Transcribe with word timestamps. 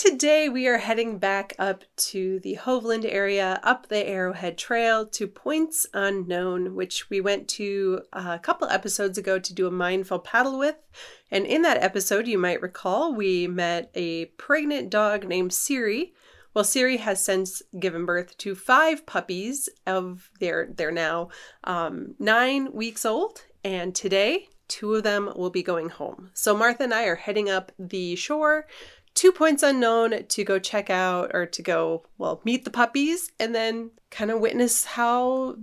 today 0.00 0.48
we 0.48 0.66
are 0.66 0.78
heading 0.78 1.18
back 1.18 1.52
up 1.58 1.84
to 1.94 2.40
the 2.40 2.56
Hovland 2.56 3.04
area, 3.04 3.60
up 3.62 3.88
the 3.88 4.08
Arrowhead 4.08 4.56
Trail 4.56 5.04
to 5.04 5.26
Points 5.26 5.86
Unknown, 5.92 6.74
which 6.74 7.10
we 7.10 7.20
went 7.20 7.48
to 7.48 8.00
a 8.14 8.38
couple 8.38 8.66
episodes 8.68 9.18
ago 9.18 9.38
to 9.38 9.52
do 9.52 9.66
a 9.66 9.70
mindful 9.70 10.18
paddle 10.18 10.58
with. 10.58 10.76
And 11.30 11.44
in 11.44 11.60
that 11.62 11.82
episode, 11.82 12.26
you 12.26 12.38
might 12.38 12.62
recall, 12.62 13.14
we 13.14 13.46
met 13.46 13.90
a 13.94 14.24
pregnant 14.38 14.88
dog 14.88 15.28
named 15.28 15.52
Siri. 15.52 16.14
Well, 16.54 16.64
Siri 16.64 16.96
has 16.96 17.22
since 17.22 17.60
given 17.78 18.06
birth 18.06 18.38
to 18.38 18.54
five 18.54 19.04
puppies 19.04 19.68
of 19.86 20.30
their 20.40 20.70
they're 20.74 20.90
now 20.90 21.28
um, 21.64 22.14
nine 22.18 22.72
weeks 22.72 23.04
old, 23.04 23.44
and 23.62 23.94
today 23.94 24.48
two 24.70 24.94
of 24.94 25.02
them 25.02 25.30
will 25.36 25.50
be 25.50 25.62
going 25.64 25.88
home. 25.88 26.30
So 26.32 26.56
Martha 26.56 26.84
and 26.84 26.94
I 26.94 27.04
are 27.04 27.16
heading 27.16 27.50
up 27.50 27.72
the 27.78 28.14
shore 28.14 28.66
two 29.20 29.32
points 29.32 29.62
unknown 29.62 30.24
to 30.26 30.44
go 30.44 30.58
check 30.58 30.88
out 30.88 31.30
or 31.34 31.44
to 31.44 31.60
go, 31.60 32.02
well, 32.16 32.40
meet 32.42 32.64
the 32.64 32.70
puppies 32.70 33.30
and 33.38 33.54
then 33.54 33.90
kind 34.10 34.30
of 34.30 34.40
witness 34.40 34.86
how 34.86 35.56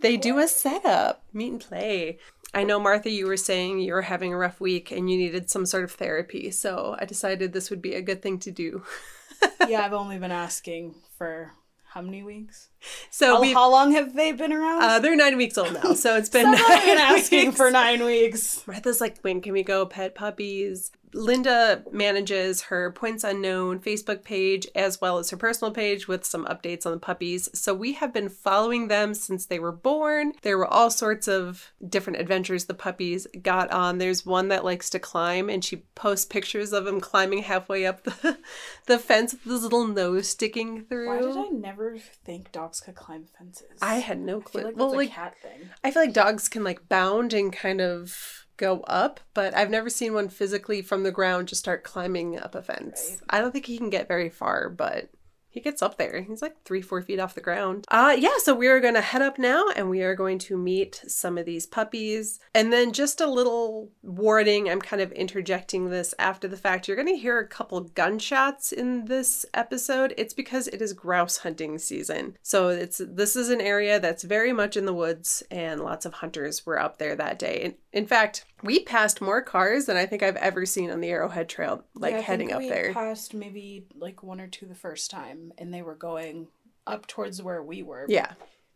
they 0.00 0.16
do 0.16 0.40
a 0.40 0.48
setup, 0.48 1.22
meet 1.32 1.52
and 1.52 1.60
play. 1.60 2.18
I 2.52 2.64
know, 2.64 2.80
Martha, 2.80 3.08
you 3.10 3.28
were 3.28 3.36
saying 3.36 3.78
you 3.78 3.92
were 3.92 4.02
having 4.02 4.32
a 4.32 4.36
rough 4.36 4.60
week 4.60 4.90
and 4.90 5.08
you 5.08 5.16
needed 5.16 5.48
some 5.48 5.64
sort 5.64 5.84
of 5.84 5.92
therapy. 5.92 6.50
So 6.50 6.96
I 6.98 7.04
decided 7.04 7.52
this 7.52 7.70
would 7.70 7.80
be 7.80 7.94
a 7.94 8.02
good 8.02 8.20
thing 8.20 8.40
to 8.40 8.50
do. 8.50 8.82
yeah, 9.68 9.84
I've 9.84 9.92
only 9.92 10.18
been 10.18 10.32
asking 10.32 10.96
for 11.16 11.52
how 11.84 12.02
many 12.02 12.24
weeks? 12.24 12.70
So 13.10 13.44
how, 13.44 13.54
how 13.54 13.70
long 13.70 13.92
have 13.92 14.14
they 14.14 14.32
been 14.32 14.52
around? 14.52 14.82
Uh, 14.82 14.98
they're 14.98 15.14
nine 15.14 15.36
weeks 15.36 15.56
old 15.56 15.74
now, 15.74 15.94
so 15.94 16.16
it's 16.16 16.28
been. 16.30 16.56
so 16.56 16.64
I've 16.66 16.84
been 16.84 16.98
asking 17.00 17.46
weeks. 17.46 17.56
for 17.56 17.70
nine 17.70 18.04
weeks. 18.04 18.66
Martha's 18.66 19.00
like, 19.00 19.20
when 19.20 19.40
can 19.40 19.52
we 19.52 19.62
go 19.62 19.86
pet 19.86 20.16
puppies? 20.16 20.90
Linda 21.14 21.84
manages 21.92 22.62
her 22.62 22.90
Points 22.90 23.24
Unknown 23.24 23.78
Facebook 23.78 24.24
page 24.24 24.66
as 24.74 25.00
well 25.00 25.18
as 25.18 25.30
her 25.30 25.36
personal 25.36 25.72
page 25.72 26.08
with 26.08 26.24
some 26.24 26.44
updates 26.46 26.84
on 26.84 26.92
the 26.92 26.98
puppies. 26.98 27.48
So 27.54 27.72
we 27.72 27.92
have 27.94 28.12
been 28.12 28.28
following 28.28 28.88
them 28.88 29.14
since 29.14 29.46
they 29.46 29.58
were 29.58 29.72
born. 29.72 30.32
There 30.42 30.58
were 30.58 30.66
all 30.66 30.90
sorts 30.90 31.28
of 31.28 31.72
different 31.88 32.20
adventures 32.20 32.64
the 32.64 32.74
puppies 32.74 33.26
got 33.42 33.70
on. 33.70 33.98
There's 33.98 34.26
one 34.26 34.48
that 34.48 34.64
likes 34.64 34.90
to 34.90 34.98
climb 34.98 35.48
and 35.48 35.64
she 35.64 35.76
posts 35.94 36.26
pictures 36.26 36.72
of 36.72 36.86
him 36.86 37.00
climbing 37.00 37.42
halfway 37.42 37.86
up 37.86 38.02
the, 38.02 38.38
the 38.86 38.98
fence 38.98 39.32
with 39.32 39.44
his 39.44 39.62
little 39.62 39.86
nose 39.86 40.28
sticking 40.28 40.84
through. 40.84 41.08
Why 41.08 41.20
did 41.20 41.36
I 41.36 41.48
never 41.48 41.96
think 42.24 42.50
dogs 42.50 42.80
could 42.80 42.96
climb 42.96 43.26
fences? 43.38 43.78
I 43.80 43.96
had 43.96 44.18
no 44.18 44.40
clue. 44.40 44.60
I 44.60 44.64
feel 44.64 44.70
like 44.70 44.78
well, 44.78 44.96
like, 44.96 45.10
cat 45.10 45.36
thing. 45.40 45.70
I 45.84 45.90
feel 45.90 46.02
like 46.02 46.12
dogs 46.12 46.48
can 46.48 46.64
like 46.64 46.88
bound 46.88 47.32
and 47.32 47.52
kind 47.52 47.80
of 47.80 48.43
go 48.56 48.80
up, 48.82 49.20
but 49.32 49.56
I've 49.56 49.70
never 49.70 49.90
seen 49.90 50.14
one 50.14 50.28
physically 50.28 50.82
from 50.82 51.02
the 51.02 51.12
ground 51.12 51.48
just 51.48 51.60
start 51.60 51.84
climbing 51.84 52.38
up 52.38 52.54
a 52.54 52.62
fence. 52.62 53.08
Right. 53.10 53.20
I 53.30 53.40
don't 53.40 53.52
think 53.52 53.66
he 53.66 53.78
can 53.78 53.90
get 53.90 54.08
very 54.08 54.30
far, 54.30 54.68
but 54.68 55.08
he 55.54 55.60
gets 55.60 55.82
up 55.82 55.98
there. 55.98 56.20
He's 56.20 56.42
like 56.42 56.56
three, 56.64 56.82
four 56.82 57.00
feet 57.00 57.20
off 57.20 57.36
the 57.36 57.40
ground. 57.40 57.84
Uh 57.88 58.16
yeah, 58.18 58.38
so 58.38 58.52
we 58.56 58.66
are 58.66 58.80
gonna 58.80 59.00
head 59.00 59.22
up 59.22 59.38
now 59.38 59.66
and 59.76 59.88
we 59.88 60.02
are 60.02 60.16
going 60.16 60.40
to 60.40 60.56
meet 60.56 61.00
some 61.06 61.38
of 61.38 61.46
these 61.46 61.64
puppies. 61.64 62.40
And 62.52 62.72
then 62.72 62.92
just 62.92 63.20
a 63.20 63.28
little 63.28 63.92
warning, 64.02 64.68
I'm 64.68 64.80
kind 64.80 65.00
of 65.00 65.12
interjecting 65.12 65.90
this 65.90 66.12
after 66.18 66.48
the 66.48 66.56
fact. 66.56 66.88
You're 66.88 66.96
gonna 66.96 67.12
hear 67.14 67.38
a 67.38 67.46
couple 67.46 67.80
gunshots 67.82 68.72
in 68.72 69.04
this 69.04 69.46
episode. 69.54 70.12
It's 70.16 70.34
because 70.34 70.66
it 70.66 70.82
is 70.82 70.92
grouse 70.92 71.38
hunting 71.38 71.78
season. 71.78 72.36
So 72.42 72.70
it's 72.70 73.00
this 73.06 73.36
is 73.36 73.48
an 73.48 73.60
area 73.60 74.00
that's 74.00 74.24
very 74.24 74.52
much 74.52 74.76
in 74.76 74.86
the 74.86 74.92
woods 74.92 75.44
and 75.52 75.80
lots 75.80 76.04
of 76.04 76.14
hunters 76.14 76.66
were 76.66 76.80
up 76.80 76.98
there 76.98 77.14
that 77.14 77.38
day. 77.38 77.60
In, 77.60 77.74
in 77.92 78.06
fact, 78.08 78.44
we 78.64 78.80
passed 78.80 79.20
more 79.20 79.42
cars 79.42 79.84
than 79.84 79.96
I 79.96 80.06
think 80.06 80.22
I've 80.22 80.36
ever 80.36 80.64
seen 80.64 80.90
on 80.90 81.00
the 81.00 81.10
Arrowhead 81.10 81.48
Trail, 81.48 81.84
like 81.94 82.14
yeah, 82.14 82.20
heading 82.20 82.52
up 82.52 82.60
there. 82.60 82.92
Passed 82.92 83.34
maybe 83.34 83.86
like 83.94 84.22
one 84.22 84.40
or 84.40 84.48
two 84.48 84.66
the 84.66 84.74
first 84.74 85.10
time, 85.10 85.52
and 85.58 85.72
they 85.72 85.82
were 85.82 85.94
going 85.94 86.48
up 86.86 87.06
towards 87.06 87.42
where 87.42 87.62
we 87.62 87.82
were. 87.82 88.06
Yeah, 88.08 88.32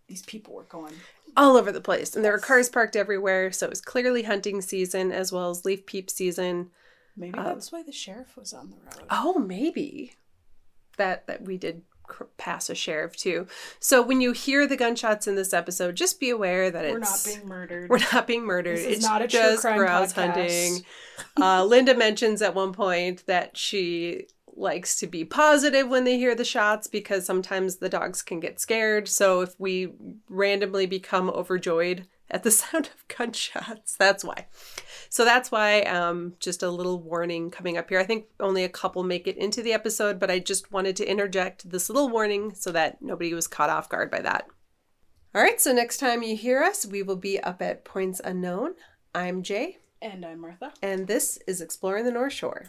these 0.07 0.23
people 0.23 0.55
were 0.55 0.65
going 0.65 0.95
all 1.37 1.57
over 1.57 1.73
the 1.73 1.81
place, 1.81 2.15
and 2.15 2.25
there 2.25 2.33
were 2.33 2.39
cars 2.39 2.69
parked 2.69 2.97
everywhere. 2.97 3.51
So 3.51 3.67
it 3.67 3.71
was 3.71 3.81
clearly 3.81 4.25
hunting 4.25 4.61
season 4.61 5.11
as 5.11 5.33
well 5.33 5.51
as 5.51 5.65
leaf 5.65 5.87
peep 5.87 6.11
season. 6.11 6.71
Maybe 7.17 7.39
uh, 7.39 7.55
that's 7.55 7.73
why 7.73 7.83
the 7.83 7.91
sheriff 7.91 8.37
was 8.37 8.53
on 8.53 8.71
the 8.71 8.77
road. 8.77 9.07
Oh, 9.11 9.39
maybe 9.39 10.13
that 10.99 11.27
that 11.27 11.43
we 11.43 11.57
did 11.57 11.83
pass 12.37 12.71
a 12.71 12.75
sheriff 12.75 13.17
too. 13.17 13.47
So 13.81 14.03
when 14.03 14.21
you 14.21 14.33
hear 14.33 14.67
the 14.67 14.77
gunshots 14.77 15.27
in 15.27 15.35
this 15.35 15.53
episode, 15.53 15.97
just 15.97 16.21
be 16.21 16.31
aware 16.31 16.71
that 16.71 16.85
it's 16.85 16.93
we're 16.95 16.99
not 16.99 17.23
being 17.25 17.49
murdered. 17.49 17.91
We're 17.91 18.13
not 18.13 18.27
being 18.27 18.45
murdered. 18.45 18.79
it's 18.79 19.05
not 19.05 19.23
a 19.23 19.27
just 19.27 19.63
grouse 19.63 20.13
hunting. 20.13 20.85
uh, 21.41 21.65
Linda 21.65 21.95
mentions 21.95 22.43
at 22.43 22.55
one 22.55 22.73
point 22.73 23.27
that 23.27 23.57
she 23.57 24.27
likes 24.57 24.99
to 24.99 25.07
be 25.07 25.25
positive 25.25 25.89
when 25.89 26.05
they 26.05 26.19
hear 26.19 26.35
the 26.35 26.45
shots 26.45 26.87
because 26.87 27.25
sometimes 27.25 27.77
the 27.77 27.89
dogs 27.89 28.23
can 28.23 28.41
get 28.41 28.61
scared. 28.61 29.09
So 29.09 29.41
if 29.41 29.59
we 29.59 29.93
randomly 30.29 30.87
become 30.87 31.31
overjoyed 31.31 32.07
at 32.31 32.43
the 32.43 32.51
sound 32.53 32.91
of 32.95 33.09
gunshots, 33.09 33.97
that's 33.97 34.25
why. 34.25 34.47
So 35.09 35.25
that's 35.25 35.51
why, 35.51 35.83
um, 35.83 36.35
just 36.41 36.63
a 36.63 36.71
little 36.71 37.01
warning 37.01 37.51
coming 37.51 37.77
up 37.77 37.89
here. 37.89 37.99
I 37.99 38.05
think 38.05 38.27
only 38.41 38.65
a 38.65 38.69
couple 38.69 39.03
make 39.03 39.27
it 39.27 39.37
into 39.37 39.63
the 39.63 39.73
episode, 39.73 40.19
but 40.19 40.31
I 40.31 40.39
just 40.39 40.71
wanted 40.73 40.97
to 40.97 41.11
interject 41.11 41.71
this 41.71 41.89
little 41.89 42.09
warning 42.09 42.55
so 42.55 42.73
that 42.73 43.01
nobody 43.01 43.35
was 43.35 43.47
caught 43.47 43.71
off 43.71 43.89
guard 43.89 44.11
by 44.11 44.21
that. 44.21 44.47
All 45.35 45.43
right, 45.43 45.61
so 45.61 45.73
next 45.73 45.99
time 45.99 46.23
you 46.23 46.37
hear 46.37 46.63
us, 46.63 46.87
we 46.87 47.03
will 47.03 47.17
be 47.17 47.39
up 47.41 47.61
at 47.61 47.85
Points 47.85 48.21
Unknown. 48.25 48.75
I'm 49.15 49.43
Jay. 49.43 49.79
And 50.01 50.25
I'm 50.25 50.41
Martha. 50.41 50.73
And 50.83 51.07
this 51.07 51.39
is 51.47 51.61
Exploring 51.61 52.05
the 52.05 52.13
North 52.13 52.33
Shore. 52.33 52.67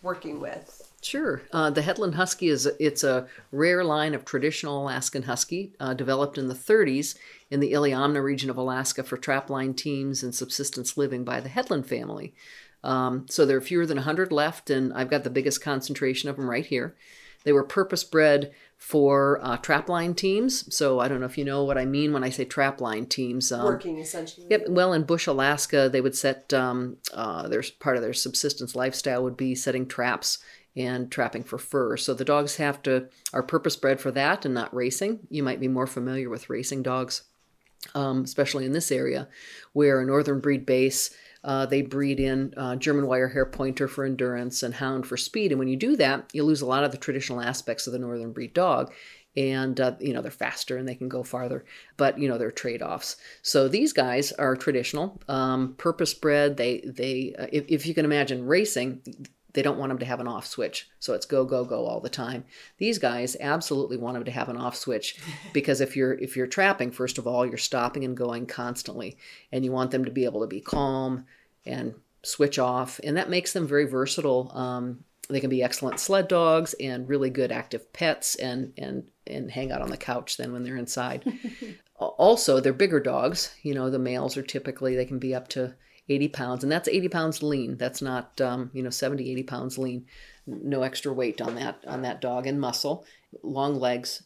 working 0.00 0.40
with. 0.40 0.90
Sure. 1.02 1.42
Uh, 1.52 1.68
the 1.68 1.82
Hedlund 1.82 2.14
Husky 2.14 2.48
is 2.48 2.64
it's 2.78 3.04
a 3.04 3.28
rare 3.52 3.84
line 3.84 4.14
of 4.14 4.24
traditional 4.24 4.82
Alaskan 4.82 5.24
Husky 5.24 5.74
uh, 5.78 5.92
developed 5.92 6.38
in 6.38 6.48
the 6.48 6.54
30s 6.54 7.18
in 7.50 7.60
the 7.60 7.72
Iliamna 7.72 8.22
region 8.22 8.48
of 8.48 8.56
Alaska 8.56 9.02
for 9.02 9.18
trapline 9.18 9.76
teams 9.76 10.22
and 10.22 10.34
subsistence 10.34 10.96
living 10.96 11.22
by 11.22 11.38
the 11.38 11.50
Hedlund 11.50 11.84
family. 11.84 12.34
Um, 12.82 13.26
so 13.28 13.44
there 13.44 13.58
are 13.58 13.62
fewer 13.62 13.84
than 13.84 13.98
100 13.98 14.32
left, 14.32 14.70
and 14.70 14.90
I've 14.94 15.10
got 15.10 15.24
the 15.24 15.30
biggest 15.30 15.62
concentration 15.62 16.30
of 16.30 16.36
them 16.36 16.48
right 16.48 16.64
here. 16.64 16.96
They 17.44 17.52
were 17.52 17.64
purpose 17.64 18.04
bred 18.04 18.52
for 18.80 19.38
uh, 19.42 19.58
trapline 19.58 20.16
teams. 20.16 20.74
So 20.74 21.00
I 21.00 21.06
don't 21.06 21.20
know 21.20 21.26
if 21.26 21.36
you 21.36 21.44
know 21.44 21.64
what 21.64 21.76
I 21.76 21.84
mean 21.84 22.14
when 22.14 22.24
I 22.24 22.30
say 22.30 22.46
trapline 22.46 23.06
teams. 23.06 23.52
Um, 23.52 23.64
Working 23.64 23.98
essentially. 23.98 24.46
Yep. 24.50 24.70
Well, 24.70 24.94
in 24.94 25.04
Bush, 25.04 25.26
Alaska, 25.26 25.90
they 25.92 26.00
would 26.00 26.16
set 26.16 26.52
um, 26.54 26.96
uh, 27.12 27.46
their 27.46 27.62
part 27.78 27.96
of 27.96 28.02
their 28.02 28.14
subsistence 28.14 28.74
lifestyle 28.74 29.22
would 29.22 29.36
be 29.36 29.54
setting 29.54 29.86
traps 29.86 30.38
and 30.74 31.12
trapping 31.12 31.44
for 31.44 31.58
fur. 31.58 31.98
So 31.98 32.14
the 32.14 32.24
dogs 32.24 32.56
have 32.56 32.82
to 32.84 33.08
are 33.34 33.42
purpose 33.42 33.76
bred 33.76 34.00
for 34.00 34.10
that 34.12 34.46
and 34.46 34.54
not 34.54 34.74
racing. 34.74 35.20
You 35.28 35.42
might 35.42 35.60
be 35.60 35.68
more 35.68 35.86
familiar 35.86 36.30
with 36.30 36.48
racing 36.48 36.82
dogs, 36.82 37.24
um, 37.94 38.24
especially 38.24 38.64
in 38.64 38.72
this 38.72 38.90
area, 38.90 39.28
where 39.74 40.00
a 40.00 40.06
northern 40.06 40.40
breed 40.40 40.64
base 40.64 41.10
Uh, 41.42 41.66
they 41.66 41.82
breed 41.82 42.20
in 42.20 42.52
uh, 42.56 42.76
German 42.76 43.06
wire 43.06 43.28
hair 43.28 43.46
pointer 43.46 43.88
for 43.88 44.04
endurance 44.04 44.62
and 44.62 44.74
hound 44.74 45.06
for 45.06 45.16
speed. 45.16 45.52
And 45.52 45.58
when 45.58 45.68
you 45.68 45.76
do 45.76 45.96
that, 45.96 46.30
you 46.32 46.44
lose 46.44 46.60
a 46.60 46.66
lot 46.66 46.84
of 46.84 46.92
the 46.92 46.98
traditional 46.98 47.40
aspects 47.40 47.86
of 47.86 47.92
the 47.92 47.98
northern 47.98 48.32
breed 48.32 48.54
dog. 48.54 48.92
And 49.36 49.80
uh, 49.80 49.94
you 50.00 50.12
know 50.12 50.22
they're 50.22 50.32
faster 50.32 50.76
and 50.76 50.88
they 50.88 50.96
can 50.96 51.08
go 51.08 51.22
farther 51.22 51.64
but 51.96 52.18
you 52.18 52.28
know 52.28 52.36
they're 52.36 52.50
trade-offs. 52.50 53.16
So 53.42 53.68
these 53.68 53.92
guys 53.92 54.32
are 54.32 54.56
traditional 54.56 55.20
um, 55.28 55.74
purpose 55.78 56.14
bred 56.14 56.56
they 56.56 56.80
they 56.80 57.36
uh, 57.38 57.46
if, 57.52 57.64
if 57.68 57.86
you 57.86 57.94
can 57.94 58.04
imagine 58.04 58.44
racing 58.44 59.00
they 59.52 59.62
don't 59.62 59.78
want 59.78 59.90
them 59.90 59.98
to 59.98 60.06
have 60.06 60.20
an 60.20 60.28
off 60.28 60.46
switch. 60.46 60.88
So 60.98 61.14
it's 61.14 61.26
go 61.26 61.44
go 61.44 61.64
go 61.64 61.86
all 61.86 62.00
the 62.00 62.08
time. 62.08 62.44
These 62.78 62.98
guys 62.98 63.36
absolutely 63.40 63.96
want 63.96 64.14
them 64.14 64.24
to 64.24 64.30
have 64.30 64.48
an 64.48 64.56
off 64.56 64.76
switch 64.76 65.18
because 65.52 65.80
if 65.80 65.96
you're 65.96 66.14
if 66.14 66.36
you're 66.36 66.46
trapping 66.46 66.90
first 66.90 67.18
of 67.18 67.26
all 67.26 67.46
you're 67.46 67.58
stopping 67.58 68.04
and 68.04 68.16
going 68.16 68.46
constantly 68.46 69.16
and 69.52 69.64
you 69.64 69.72
want 69.72 69.90
them 69.90 70.04
to 70.04 70.10
be 70.10 70.24
able 70.24 70.40
to 70.42 70.46
be 70.46 70.60
calm 70.60 71.26
and 71.66 71.94
switch 72.22 72.58
off. 72.58 73.00
And 73.02 73.16
that 73.16 73.30
makes 73.30 73.52
them 73.52 73.66
very 73.66 73.86
versatile. 73.86 74.50
Um, 74.54 75.04
they 75.28 75.40
can 75.40 75.50
be 75.50 75.62
excellent 75.62 76.00
sled 76.00 76.28
dogs 76.28 76.74
and 76.80 77.08
really 77.08 77.30
good 77.30 77.52
active 77.52 77.92
pets 77.92 78.34
and 78.36 78.72
and 78.76 79.08
and 79.26 79.50
hang 79.50 79.70
out 79.70 79.82
on 79.82 79.90
the 79.90 79.96
couch 79.96 80.36
then 80.36 80.52
when 80.52 80.62
they're 80.62 80.76
inside. 80.76 81.24
Also 82.00 82.60
they're 82.60 82.72
bigger 82.72 82.98
dogs. 82.98 83.54
You 83.62 83.74
know 83.74 83.90
the 83.90 83.98
males 83.98 84.38
are 84.38 84.42
typically 84.42 84.96
they 84.96 85.04
can 85.04 85.18
be 85.18 85.34
up 85.34 85.48
to 85.48 85.74
80 86.10 86.28
pounds 86.28 86.62
and 86.62 86.72
that's 86.72 86.88
80 86.88 87.08
pounds 87.08 87.42
lean. 87.42 87.76
That's 87.76 88.02
not 88.02 88.40
um, 88.40 88.70
you 88.74 88.82
know 88.82 88.90
70 88.90 89.30
80 89.30 89.42
pounds 89.44 89.78
lean. 89.78 90.06
No 90.46 90.82
extra 90.82 91.12
weight 91.12 91.40
on 91.40 91.54
that 91.54 91.84
on 91.86 92.02
that 92.02 92.20
dog 92.20 92.46
and 92.46 92.60
muscle. 92.60 93.06
Long 93.42 93.76
legs 93.78 94.24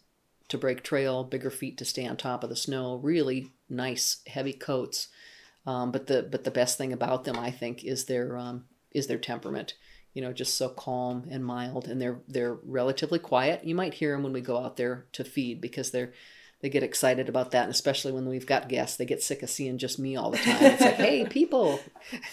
to 0.49 0.59
break 0.59 0.83
trail 0.83 1.25
bigger 1.25 1.51
feet 1.51 1.77
to 1.79 1.85
stay 1.85 2.07
on 2.07 2.17
top 2.17 2.43
of 2.43 2.51
the 2.51 2.57
snow. 2.57 2.97
Really 2.97 3.53
nice 3.69 4.19
heavy 4.27 4.55
coats. 4.55 5.09
Um, 5.67 5.93
but 5.93 6.07
the 6.07 6.23
but 6.23 6.45
the 6.45 6.51
best 6.51 6.77
thing 6.77 6.93
about 6.93 7.25
them 7.25 7.39
i 7.39 7.51
think 7.51 7.85
is 7.85 8.05
their 8.05 8.37
um, 8.37 8.65
is 8.93 9.07
their 9.07 9.19
temperament. 9.19 9.75
You 10.15 10.23
know 10.23 10.33
just 10.33 10.57
so 10.57 10.69
calm 10.69 11.27
and 11.31 11.45
mild 11.45 11.87
and 11.89 12.01
they're 12.01 12.21
they're 12.27 12.55
relatively 12.65 13.19
quiet. 13.19 13.65
You 13.65 13.75
might 13.75 13.95
hear 13.95 14.13
them 14.13 14.23
when 14.23 14.33
we 14.33 14.41
go 14.41 14.57
out 14.57 14.77
there 14.79 15.05
to 15.13 15.25
feed 15.25 15.61
because 15.61 15.91
they're 15.91 16.13
they 16.65 16.71
get 16.71 16.83
excited 16.83 17.29
about 17.29 17.51
that 17.51 17.65
and 17.65 17.71
especially 17.71 18.11
when 18.11 18.27
we've 18.27 18.47
got 18.47 18.71
guests 18.71 18.97
they 18.97 19.05
get 19.05 19.23
sick 19.23 19.43
of 19.43 19.51
seeing 19.51 19.77
just 19.77 19.99
me 19.99 20.17
all 20.17 20.31
the 20.31 20.39
time 20.39 20.57
it's 20.63 20.81
like 20.81 20.95
hey 20.95 21.27
people 21.31 21.79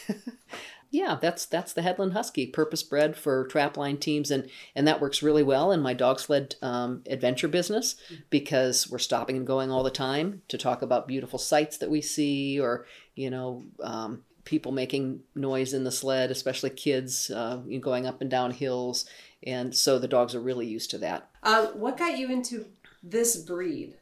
yeah 0.89 1.17
that's 1.21 1.45
that's 1.45 1.73
the 1.73 1.81
Hedlund 1.81 2.13
husky 2.13 2.47
purpose 2.47 2.81
bred 2.81 3.17
for 3.17 3.45
trapline 3.49 3.99
teams 3.99 4.31
and 4.31 4.49
and 4.73 4.87
that 4.87 5.01
works 5.01 5.21
really 5.21 5.43
well 5.43 5.69
in 5.73 5.81
my 5.81 5.93
dog 5.93 6.17
sled 6.17 6.55
um, 6.61 7.03
adventure 7.09 7.49
business 7.49 7.97
because 8.29 8.89
we're 8.89 8.99
stopping 8.99 9.35
and 9.35 9.45
going 9.45 9.69
all 9.69 9.83
the 9.83 9.91
time 9.91 10.41
to 10.47 10.57
talk 10.57 10.81
about 10.81 11.09
beautiful 11.09 11.37
sights 11.37 11.77
that 11.79 11.91
we 11.91 11.99
see 11.99 12.57
or 12.57 12.85
you 13.15 13.29
know 13.29 13.65
um, 13.83 14.23
people 14.45 14.71
making 14.71 15.21
noise 15.35 15.71
in 15.71 15.83
the 15.83 15.91
sled, 15.91 16.31
especially 16.31 16.69
kids 16.69 17.29
uh, 17.29 17.57
going 17.79 18.05
up 18.07 18.21
and 18.21 18.29
down 18.31 18.51
hills. 18.51 19.05
And 19.43 19.75
so 19.75 19.99
the 19.99 20.07
dogs 20.07 20.35
are 20.35 20.41
really 20.41 20.67
used 20.67 20.89
to 20.91 20.97
that. 20.99 21.29
Um, 21.43 21.67
what 21.67 21.97
got 21.97 22.17
you 22.17 22.31
into 22.31 22.65
this 23.03 23.37
breed? 23.37 23.95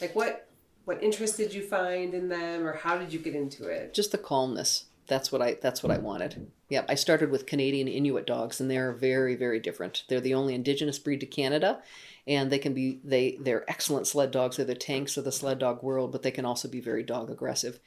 Like 0.00 0.14
what 0.14 0.48
what 0.84 1.02
interest 1.02 1.36
did 1.36 1.54
you 1.54 1.62
find 1.62 2.14
in 2.14 2.28
them, 2.28 2.66
or 2.66 2.74
how 2.74 2.98
did 2.98 3.12
you 3.12 3.18
get 3.18 3.34
into 3.34 3.68
it? 3.68 3.94
Just 3.94 4.12
the 4.12 4.18
calmness. 4.18 4.86
That's 5.06 5.32
what 5.32 5.42
I 5.42 5.56
that's 5.60 5.82
what 5.82 5.92
I 5.92 5.98
wanted. 5.98 6.50
Yeah, 6.68 6.84
I 6.88 6.94
started 6.94 7.30
with 7.30 7.46
Canadian 7.46 7.88
Inuit 7.88 8.26
dogs, 8.26 8.60
and 8.60 8.70
they're 8.70 8.92
very 8.92 9.36
very 9.36 9.60
different. 9.60 10.04
They're 10.08 10.20
the 10.20 10.34
only 10.34 10.54
indigenous 10.54 10.98
breed 10.98 11.20
to 11.20 11.26
Canada, 11.26 11.82
and 12.26 12.50
they 12.50 12.58
can 12.58 12.74
be 12.74 13.00
they 13.04 13.36
they're 13.40 13.68
excellent 13.68 14.06
sled 14.06 14.30
dogs. 14.30 14.56
They're 14.56 14.66
the 14.66 14.74
tanks 14.74 15.16
of 15.16 15.24
the 15.24 15.32
sled 15.32 15.58
dog 15.58 15.82
world, 15.82 16.12
but 16.12 16.22
they 16.22 16.30
can 16.30 16.44
also 16.44 16.68
be 16.68 16.80
very 16.80 17.02
dog 17.02 17.30
aggressive 17.30 17.80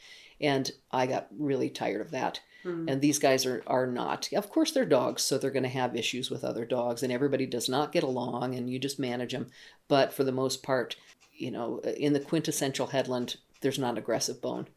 and 0.44 0.70
I 0.92 1.08
got 1.08 1.28
really 1.38 1.70
tired 1.70 2.02
of 2.02 2.12
that. 2.12 2.42
Mm-hmm. 2.66 2.88
And 2.88 3.02
these 3.02 3.20
guys 3.20 3.46
are 3.46 3.64
are 3.68 3.88
not. 3.88 4.32
Of 4.34 4.50
course, 4.50 4.72
they're 4.72 4.86
dogs, 4.86 5.22
so 5.22 5.38
they're 5.38 5.52
going 5.52 5.64
to 5.64 5.70
have 5.70 5.96
issues 5.96 6.30
with 6.30 6.44
other 6.44 6.66
dogs, 6.66 7.04
and 7.04 7.12
everybody 7.12 7.46
does 7.46 7.68
not 7.68 7.92
get 7.92 8.04
along, 8.04 8.56
and 8.56 8.70
you 8.70 8.80
just 8.80 9.00
manage 9.00 9.34
them. 9.34 9.48
But 9.88 10.14
for 10.14 10.24
the 10.24 10.32
most 10.32 10.64
part, 10.64 10.96
you 11.34 11.52
know, 11.52 11.80
in 11.80 12.14
the 12.14 12.20
quintessential 12.20 12.88
Hedlund, 12.88 13.38
there's 13.62 13.80
not 13.80 13.98
aggressive 13.98 14.42
bone. 14.42 14.68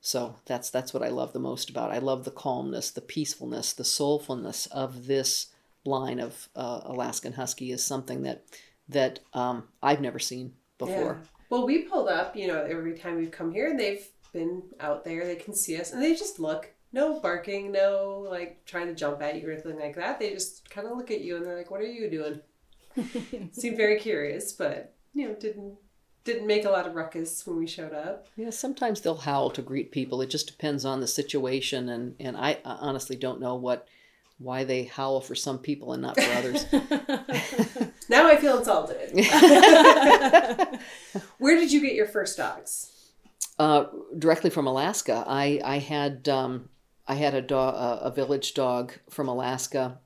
So 0.00 0.36
that's 0.46 0.68
that's 0.68 0.92
what 0.92 1.02
I 1.02 1.08
love 1.08 1.32
the 1.32 1.38
most 1.38 1.70
about. 1.70 1.90
It. 1.90 1.94
I 1.94 1.98
love 1.98 2.24
the 2.24 2.30
calmness, 2.32 2.90
the 2.90 3.00
peacefulness, 3.00 3.72
the 3.72 3.84
soulfulness 3.84 4.66
of 4.72 5.06
this 5.06 5.48
line 5.84 6.18
of 6.18 6.48
uh, 6.56 6.80
Alaskan 6.84 7.34
Husky 7.34 7.70
is 7.70 7.84
something 7.84 8.22
that 8.22 8.44
that 8.88 9.20
um, 9.32 9.68
I've 9.82 10.00
never 10.00 10.18
seen 10.18 10.54
before. 10.78 11.20
Yeah. 11.20 11.28
Well, 11.50 11.66
we 11.66 11.82
pulled 11.82 12.08
up, 12.08 12.34
you 12.34 12.48
know, 12.48 12.64
every 12.64 12.98
time 12.98 13.16
we've 13.16 13.30
come 13.30 13.52
here, 13.52 13.68
and 13.68 13.78
they've 13.78 14.08
been 14.32 14.62
out 14.80 15.04
there. 15.04 15.24
They 15.24 15.36
can 15.36 15.54
see 15.54 15.78
us 15.78 15.92
and 15.92 16.02
they 16.02 16.14
just 16.14 16.40
look. 16.40 16.70
No 16.94 17.20
barking, 17.20 17.72
no 17.72 18.26
like 18.28 18.66
trying 18.66 18.88
to 18.88 18.94
jump 18.94 19.22
at 19.22 19.40
you 19.40 19.48
or 19.48 19.52
anything 19.52 19.78
like 19.78 19.96
that. 19.96 20.18
They 20.18 20.30
just 20.30 20.68
kind 20.68 20.86
of 20.86 20.96
look 20.96 21.10
at 21.10 21.22
you 21.22 21.36
and 21.36 21.46
they're 21.46 21.56
like, 21.56 21.70
"What 21.70 21.80
are 21.80 21.84
you 21.84 22.10
doing?" 22.10 22.40
Seemed 23.52 23.78
very 23.78 23.98
curious, 23.98 24.52
but 24.52 24.94
you 25.14 25.26
know, 25.28 25.34
didn't 25.34 25.76
didn't 26.24 26.46
make 26.46 26.64
a 26.64 26.70
lot 26.70 26.86
of 26.86 26.94
ruckus 26.94 27.46
when 27.46 27.56
we 27.56 27.66
showed 27.66 27.92
up. 27.92 28.28
Yeah, 28.36 28.50
sometimes 28.50 29.00
they'll 29.00 29.16
howl 29.16 29.50
to 29.50 29.62
greet 29.62 29.90
people. 29.90 30.22
It 30.22 30.30
just 30.30 30.46
depends 30.46 30.84
on 30.84 31.00
the 31.00 31.06
situation, 31.06 31.88
and 31.88 32.14
and 32.20 32.36
I 32.36 32.58
honestly 32.64 33.16
don't 33.16 33.40
know 33.40 33.54
what 33.54 33.88
why 34.38 34.64
they 34.64 34.84
howl 34.84 35.20
for 35.20 35.34
some 35.34 35.58
people 35.58 35.92
and 35.92 36.02
not 36.02 36.20
for 36.20 36.32
others. 36.32 36.66
now 38.08 38.26
I 38.26 38.36
feel 38.36 38.58
insulted. 38.58 39.12
Where 41.38 41.56
did 41.56 41.72
you 41.72 41.80
get 41.80 41.94
your 41.94 42.06
first 42.06 42.36
dogs? 42.36 42.90
Uh, 43.58 43.84
directly 44.18 44.50
from 44.50 44.66
Alaska. 44.66 45.24
I 45.26 45.60
I 45.64 45.78
had 45.78 46.28
um, 46.28 46.68
I 47.06 47.14
had 47.14 47.34
a 47.34 47.42
dog, 47.42 47.74
a 47.76 48.10
village 48.10 48.54
dog 48.54 48.94
from 49.10 49.28
Alaska 49.28 49.98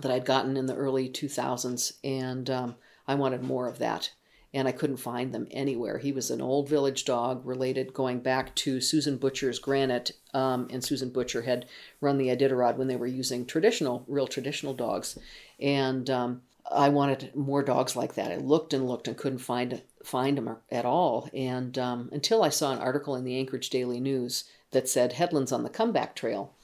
that 0.00 0.12
I'd 0.12 0.24
gotten 0.24 0.56
in 0.56 0.66
the 0.66 0.74
early 0.74 1.08
2000s, 1.08 1.94
and 2.04 2.50
um, 2.50 2.76
I 3.08 3.14
wanted 3.14 3.42
more 3.42 3.66
of 3.68 3.78
that, 3.78 4.10
and 4.54 4.66
I 4.66 4.72
couldn't 4.72 4.96
find 4.98 5.32
them 5.32 5.46
anywhere. 5.50 5.98
He 5.98 6.12
was 6.12 6.30
an 6.30 6.40
old 6.40 6.68
village 6.68 7.04
dog, 7.04 7.44
related 7.44 7.92
going 7.92 8.20
back 8.20 8.54
to 8.56 8.80
Susan 8.80 9.16
Butcher's 9.16 9.58
Granite, 9.58 10.12
um, 10.34 10.68
and 10.70 10.82
Susan 10.82 11.10
Butcher 11.10 11.42
had 11.42 11.66
run 12.00 12.18
the 12.18 12.28
Iditarod 12.28 12.76
when 12.76 12.88
they 12.88 12.96
were 12.96 13.06
using 13.06 13.46
traditional, 13.46 14.04
real 14.06 14.26
traditional 14.26 14.74
dogs, 14.74 15.18
and 15.60 16.08
um, 16.10 16.42
I 16.70 16.88
wanted 16.88 17.34
more 17.34 17.62
dogs 17.62 17.96
like 17.96 18.14
that. 18.14 18.32
I 18.32 18.36
looked 18.36 18.72
and 18.72 18.88
looked 18.88 19.08
and 19.08 19.16
couldn't 19.16 19.38
find 19.38 19.82
find 20.04 20.38
them 20.38 20.56
at 20.70 20.84
all. 20.84 21.28
And 21.34 21.76
um, 21.78 22.08
until 22.12 22.42
I 22.42 22.48
saw 22.48 22.72
an 22.72 22.78
article 22.78 23.16
in 23.16 23.24
the 23.24 23.38
Anchorage 23.38 23.70
Daily 23.70 24.00
News 24.00 24.44
that 24.70 24.88
said 24.88 25.14
Hedlunds 25.14 25.52
on 25.52 25.62
the 25.62 25.70
comeback 25.70 26.14
trail. 26.14 26.54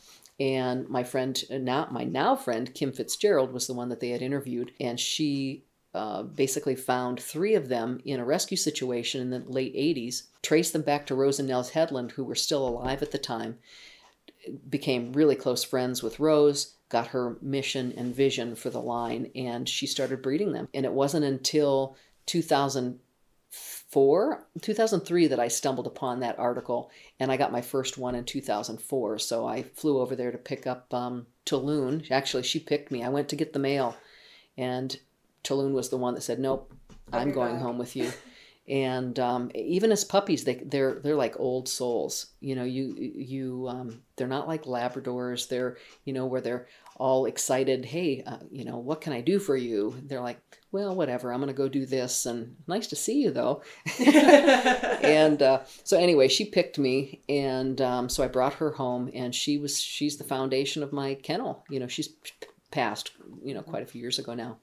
And 0.41 0.89
my 0.89 1.05
friend, 1.05 1.43
uh, 1.51 1.59
now 1.59 1.89
my 1.91 2.05
now 2.05 2.35
friend 2.35 2.73
Kim 2.75 2.93
Fitzgerald, 2.93 3.53
was 3.53 3.67
the 3.67 3.75
one 3.75 3.91
that 3.91 4.01
they 4.01 4.11
had 4.11 4.23
interviewed, 4.23 4.73
and 4.81 4.99
she 4.99 5.65
uh, 5.95 6.23
basically 6.23 6.75
found 6.75 7.21
three 7.21 7.55
of 7.55 7.69
them 7.69 8.01
in 8.05 8.21
a 8.21 8.25
rescue 8.25 8.57
situation 8.57 9.21
in 9.21 9.31
the 9.31 9.39
late 9.51 9.75
80s, 9.75 10.25
traced 10.43 10.73
them 10.73 10.83
back 10.83 11.07
to 11.07 11.15
Rose 11.15 11.39
and 11.39 11.49
Nels 11.49 11.73
Hedlund, 11.73 12.13
who 12.13 12.25
were 12.25 12.35
still 12.35 12.67
alive 12.67 13.03
at 13.03 13.11
the 13.11 13.19
time, 13.19 13.59
became 14.69 15.13
really 15.13 15.37
close 15.37 15.63
friends 15.63 16.03
with 16.03 16.21
Rose, 16.21 16.75
got 16.89 17.09
her 17.09 17.37
mission 17.41 17.93
and 17.97 18.15
vision 18.15 18.55
for 18.55 18.71
the 18.71 18.81
line, 18.81 19.31
and 19.35 19.69
she 19.69 19.87
started 19.87 20.23
breeding 20.23 20.53
them. 20.53 20.69
And 20.75 20.85
it 20.85 20.93
wasn't 20.93 21.25
until 21.25 21.97
2000 22.27 23.01
2004, 23.53 24.47
2003 24.63 25.27
that 25.27 25.41
I 25.41 25.49
stumbled 25.49 25.87
upon 25.87 26.21
that 26.21 26.39
article, 26.39 26.91
and 27.21 27.31
I 27.31 27.37
got 27.37 27.53
my 27.53 27.61
first 27.61 27.99
one 27.99 28.15
in 28.15 28.25
2004. 28.25 29.19
So 29.19 29.47
I 29.47 29.63
flew 29.63 30.01
over 30.01 30.17
there 30.17 30.33
to 30.33 30.39
pick 30.39 30.67
up 30.67 30.93
um. 30.95 31.27
Actually, 32.11 32.45
she 32.45 32.61
picked 32.61 32.91
me. 32.91 33.05
I 33.05 33.11
went 33.11 33.29
to 33.29 33.37
get 33.37 33.53
the 33.53 33.59
mail, 33.59 33.95
and 34.57 34.97
Tulun 35.45 35.73
was 35.73 35.89
the 35.89 35.97
one 35.97 36.15
that 36.15 36.23
said, 36.23 36.39
"Nope, 36.39 36.73
I'm 37.13 37.33
going 37.33 37.59
home 37.59 37.79
with 37.79 37.97
you." 37.97 38.11
and 38.69 39.19
um, 39.19 39.51
even 39.55 39.91
as 39.91 40.05
puppies, 40.05 40.45
they 40.45 40.55
they're 40.55 40.95
they're 40.95 41.17
like 41.17 41.39
old 41.41 41.69
souls. 41.69 42.27
You 42.41 42.55
know, 42.55 42.65
you 42.65 42.95
you 42.97 43.67
um, 43.69 44.03
they're 44.17 44.29
not 44.29 44.47
like 44.47 44.65
Labradors. 44.65 45.49
They're 45.49 45.79
you 46.05 46.13
know 46.13 46.27
where 46.27 46.41
they're 46.41 46.69
all 46.97 47.27
excited. 47.27 47.85
Hey, 47.85 48.23
uh, 48.25 48.39
you 48.53 48.65
know, 48.65 48.79
what 48.79 49.01
can 49.01 49.13
I 49.13 49.21
do 49.21 49.41
for 49.41 49.57
you? 49.57 49.97
They're 50.05 50.21
like, 50.21 50.41
well, 50.71 50.95
whatever. 50.95 51.33
I'm 51.33 51.41
gonna 51.41 51.53
go 51.53 51.69
do 51.69 51.87
this, 51.87 52.25
and 52.25 52.55
nice 52.69 52.87
to 52.89 52.97
see 52.97 53.21
you 53.21 53.33
though. 53.33 53.63
and 53.99 55.43
uh, 55.43 55.63
so 55.83 55.99
anyway, 55.99 56.29
she 56.29 56.45
picked 56.45 56.79
me, 56.79 57.21
and 57.29 57.81
um, 57.81 58.09
so 58.09 58.23
I 58.23 58.29
brought 58.29 58.55
her 58.55 58.71
home, 58.71 59.11
and 59.13 59.35
she 59.35 59.59
was 59.59 59.81
she's 59.81 60.19
the 60.19 60.25
foundation 60.25 60.85
of 60.85 60.93
my 60.93 61.15
kennel. 61.15 61.65
You 61.69 61.81
know, 61.81 61.89
she's 61.89 62.11
passed 62.71 63.11
you 63.45 63.55
know 63.55 63.63
quite 63.63 63.83
a 63.83 63.87
few 63.87 64.01
years 64.01 64.21
ago 64.21 64.35
now. 64.35 64.59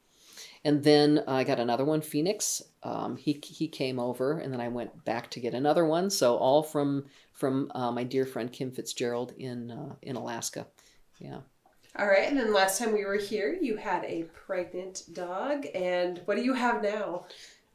And 0.65 0.83
then 0.83 1.23
I 1.27 1.45
got 1.45 1.59
another 1.59 1.85
one, 1.85 2.01
Phoenix. 2.01 2.61
Um, 2.83 3.15
he 3.15 3.39
he 3.43 3.67
came 3.67 3.99
over, 3.99 4.39
and 4.39 4.53
then 4.53 4.59
I 4.59 4.67
went 4.67 5.05
back 5.05 5.31
to 5.31 5.39
get 5.39 5.53
another 5.53 5.85
one. 5.85 6.09
So 6.09 6.35
all 6.35 6.63
from 6.63 7.05
from 7.33 7.71
uh, 7.73 7.91
my 7.91 8.03
dear 8.03 8.25
friend 8.25 8.51
Kim 8.51 8.71
Fitzgerald 8.71 9.33
in 9.37 9.71
uh, 9.71 9.95
in 10.01 10.15
Alaska. 10.15 10.67
Yeah. 11.19 11.39
All 11.97 12.07
right, 12.07 12.29
and 12.29 12.37
then 12.37 12.53
last 12.53 12.77
time 12.77 12.93
we 12.93 13.03
were 13.03 13.17
here, 13.17 13.57
you 13.59 13.75
had 13.75 14.05
a 14.05 14.23
pregnant 14.23 15.03
dog, 15.11 15.65
and 15.73 16.21
what 16.25 16.37
do 16.37 16.43
you 16.43 16.53
have 16.53 16.83
now? 16.83 17.25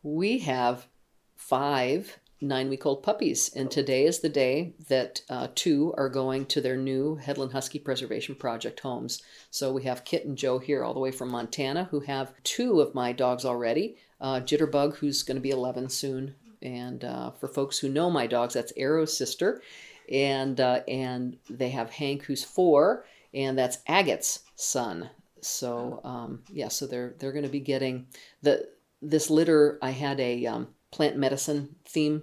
We 0.02 0.38
have 0.38 0.86
five 1.34 2.18
nine 2.44 2.68
week 2.68 2.86
old 2.86 3.02
puppies. 3.02 3.50
And 3.54 3.70
today 3.70 4.04
is 4.04 4.20
the 4.20 4.28
day 4.28 4.74
that 4.88 5.22
uh, 5.28 5.48
two 5.54 5.94
are 5.96 6.08
going 6.08 6.46
to 6.46 6.60
their 6.60 6.76
new 6.76 7.18
Hedlund 7.20 7.52
Husky 7.52 7.78
Preservation 7.78 8.34
Project 8.34 8.80
homes. 8.80 9.22
So 9.50 9.72
we 9.72 9.84
have 9.84 10.04
Kit 10.04 10.26
and 10.26 10.36
Joe 10.36 10.58
here, 10.58 10.84
all 10.84 10.94
the 10.94 11.00
way 11.00 11.10
from 11.10 11.30
Montana, 11.30 11.88
who 11.90 12.00
have 12.00 12.34
two 12.44 12.80
of 12.80 12.94
my 12.94 13.12
dogs 13.12 13.44
already. 13.44 13.96
Uh, 14.20 14.40
Jitterbug, 14.40 14.96
who's 14.96 15.22
going 15.22 15.36
to 15.36 15.40
be 15.40 15.50
11 15.50 15.88
soon. 15.88 16.34
And 16.62 17.04
uh, 17.04 17.30
for 17.32 17.48
folks 17.48 17.78
who 17.78 17.88
know 17.88 18.10
my 18.10 18.26
dogs, 18.26 18.54
that's 18.54 18.72
Arrow's 18.76 19.16
sister. 19.16 19.62
And, 20.10 20.60
uh, 20.60 20.80
and 20.86 21.38
they 21.48 21.70
have 21.70 21.90
Hank, 21.90 22.24
who's 22.24 22.44
four, 22.44 23.06
and 23.32 23.58
that's 23.58 23.78
Agate's 23.88 24.40
son. 24.54 25.10
So 25.40 26.00
um, 26.04 26.42
yeah, 26.50 26.68
so 26.68 26.86
they're 26.86 27.14
they're 27.18 27.32
going 27.32 27.44
to 27.44 27.50
be 27.50 27.60
getting 27.60 28.06
the 28.42 28.66
this 29.02 29.28
litter. 29.28 29.78
I 29.82 29.90
had 29.90 30.18
a 30.18 30.46
um, 30.46 30.68
plant 30.90 31.18
medicine 31.18 31.76
theme 31.84 32.22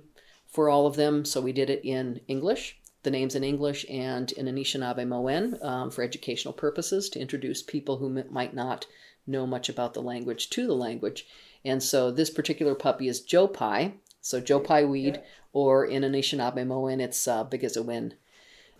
for 0.52 0.70
all 0.70 0.86
of 0.86 0.96
them, 0.96 1.26
so 1.26 1.42
we 1.42 1.54
did 1.54 1.70
it 1.70 1.84
in 1.84 2.22
English, 2.28 2.78
the 3.04 3.10
names 3.10 3.36
in 3.36 3.44
English, 3.44 3.86
and 3.90 4.32
in 4.34 4.46
Anishinaabemowin 4.46 5.64
um, 5.64 5.90
for 5.90 6.04
educational 6.04 6.54
purposes 6.54 7.10
to 7.10 7.20
introduce 7.20 7.64
people 7.64 7.98
who 7.98 8.20
m- 8.20 8.26
might 8.30 8.54
not 8.54 8.86
know 9.26 9.48
much 9.48 9.70
about 9.70 9.94
the 9.94 10.02
language 10.02 10.50
to 10.50 10.68
the 10.68 10.76
language. 10.76 11.26
And 11.64 11.82
so 11.82 12.12
this 12.12 12.30
particular 12.30 12.76
puppy 12.76 13.08
is 13.08 13.22
Joe 13.22 13.48
Pye, 13.48 13.94
so 14.20 14.40
Joe 14.40 14.60
Pye 14.60 14.84
Weed, 14.84 15.16
yeah. 15.16 15.22
or 15.54 15.86
in 15.86 16.04
Anishinaabemowin, 16.04 17.00
it's 17.00 17.28
uh, 17.28 17.46
Begizawin. 17.46 18.14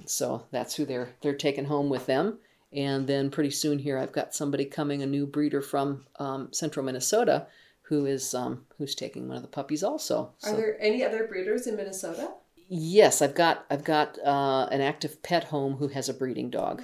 So 0.06 0.46
that's 0.52 0.76
who 0.76 0.86
they're 0.86 1.16
they're 1.22 1.34
taking 1.36 1.66
home 1.66 1.90
with 1.90 2.06
them. 2.06 2.40
And 2.74 3.06
then 3.08 3.30
pretty 3.30 3.52
soon 3.52 3.80
here, 3.80 3.98
I've 3.98 4.14
got 4.14 4.34
somebody 4.34 4.66
coming, 4.66 5.02
a 5.02 5.06
new 5.06 5.26
breeder 5.26 5.62
from 5.62 6.06
um, 6.20 6.54
central 6.54 6.86
Minnesota, 6.86 7.48
who 7.92 8.06
is 8.06 8.34
um, 8.34 8.66
who's 8.78 8.96
taking 8.96 9.28
one 9.28 9.36
of 9.36 9.44
the 9.44 9.50
puppies 9.50 9.84
also. 9.84 10.32
So. 10.38 10.54
Are 10.54 10.56
there 10.56 10.78
any 10.80 11.04
other 11.04 11.28
breeders 11.28 11.68
in 11.68 11.76
Minnesota? 11.76 12.32
Yes, 12.70 13.22
I've 13.22 13.36
got 13.36 13.66
I've 13.70 13.84
got 13.84 14.18
uh, 14.26 14.70
an 14.72 14.80
active 14.80 15.22
pet 15.22 15.44
home 15.44 15.76
who 15.76 15.90
has 15.90 16.08
a 16.08 16.14
breeding 16.14 16.50
dog. 16.50 16.84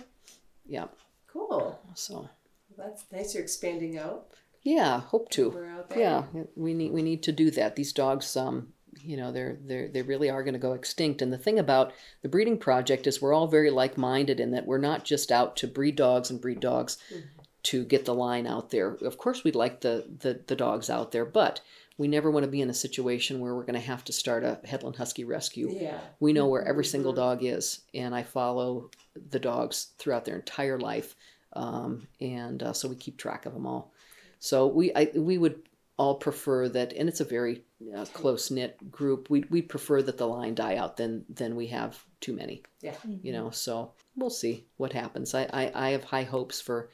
Yeah. 0.66 0.88
Cool. 1.32 1.80
So. 1.96 2.30
Well, 2.76 2.90
that's 2.90 3.06
nice. 3.10 3.34
You're 3.34 3.44
expanding 3.44 3.98
out. 3.98 4.28
Yeah, 4.64 5.00
hope 5.00 5.30
to. 5.30 5.86
Yeah, 5.96 6.24
we 6.58 6.74
need 6.74 6.92
we 6.92 7.02
need 7.02 7.24
to 7.24 7.32
do 7.32 7.52
that. 7.52 7.78
These 7.78 7.94
dogs, 7.94 8.36
um, 8.36 8.74
you 9.02 9.18
know 9.18 9.32
they're 9.32 9.58
they 9.66 9.88
they 9.88 10.02
really 10.02 10.30
are 10.30 10.44
going 10.44 10.54
to 10.54 10.60
go 10.60 10.74
extinct 10.74 11.22
and 11.22 11.32
the 11.32 11.38
thing 11.38 11.60
about 11.60 11.94
the 12.22 12.30
breeding 12.30 12.58
project 12.58 13.08
is 13.08 13.22
we're 13.22 13.34
all 13.34 13.48
very 13.48 13.70
like-minded 13.70 14.40
in 14.40 14.52
that 14.52 14.66
we're 14.66 14.78
not 14.78 15.04
just 15.04 15.32
out 15.32 15.56
to 15.58 15.68
breed 15.68 15.96
dogs 15.96 16.30
and 16.30 16.42
breed 16.42 16.60
dogs 16.60 16.98
mm-hmm. 17.14 17.26
To 17.72 17.84
get 17.84 18.06
the 18.06 18.14
line 18.14 18.48
out 18.48 18.70
there 18.70 18.98
of 19.02 19.18
course 19.18 19.44
we'd 19.44 19.56
like 19.56 19.82
the, 19.82 20.06
the 20.20 20.42
the 20.48 20.56
dogs 20.56 20.90
out 20.90 21.12
there 21.12 21.26
but 21.26 21.62
we 21.98 22.08
never 22.08 22.30
want 22.30 22.44
to 22.44 22.52
be 22.52 22.62
in 22.62 22.70
a 22.70 22.74
situation 22.74 23.40
where 23.40 23.56
we're 23.56 23.64
going 23.64 23.74
to 23.74 23.80
have 23.80 24.04
to 24.06 24.14
start 24.14 24.44
a 24.44 24.60
Hedlund 24.66 24.96
husky 24.96 25.24
rescue 25.24 25.70
yeah 25.72 26.00
we 26.20 26.34
know 26.34 26.48
where 26.48 26.66
every 26.66 26.86
single 26.86 27.12
mm-hmm. 27.12 27.22
dog 27.22 27.44
is 27.44 27.82
and 27.94 28.16
i 28.16 28.24
follow 28.24 28.90
the 29.32 29.40
dogs 29.40 29.88
throughout 29.98 30.24
their 30.26 30.38
entire 30.38 30.80
life 30.80 31.16
um, 31.54 32.08
and 32.22 32.62
uh, 32.64 32.74
so 32.74 32.88
we 32.88 32.96
keep 32.96 33.18
track 33.18 33.46
of 33.46 33.54
them 33.54 33.66
all 33.66 33.92
so 34.40 34.68
we 34.68 34.94
I, 34.96 35.10
we 35.16 35.38
would 35.38 35.62
all 35.98 36.16
prefer 36.16 36.70
that, 36.70 36.94
and 36.94 37.10
it's 37.10 37.22
a 37.22 37.26
very 37.26 37.64
uh, 37.96 38.06
close 38.14 38.52
knit 38.52 38.92
group. 38.92 39.30
We 39.30 39.44
we 39.50 39.62
prefer 39.62 40.02
that 40.04 40.18
the 40.18 40.28
line 40.28 40.56
die 40.56 40.76
out 40.76 40.98
than 40.98 41.26
than 41.30 41.56
we 41.56 41.68
have 41.68 42.04
too 42.22 42.34
many. 42.34 42.64
Yeah, 42.82 42.94
mm-hmm. 42.94 43.26
you 43.26 43.34
know. 43.34 43.50
So 43.50 43.94
we'll 44.16 44.30
see 44.30 44.66
what 44.78 44.94
happens. 44.94 45.34
I, 45.34 45.44
I 45.52 45.72
I 45.74 45.90
have 45.90 46.04
high 46.04 46.24
hopes 46.24 46.62
for 46.62 46.90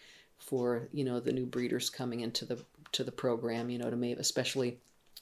for 0.46 0.90
you 0.92 1.04
know 1.04 1.20
the 1.20 1.32
new 1.32 1.46
breeders 1.46 1.90
coming 1.90 2.22
into 2.22 2.46
the 2.46 2.64
to 2.94 3.04
the 3.04 3.12
program. 3.12 3.70
You 3.70 3.80
know, 3.80 3.90
to 3.90 3.96
maybe 3.96 4.20
especially 4.20 4.80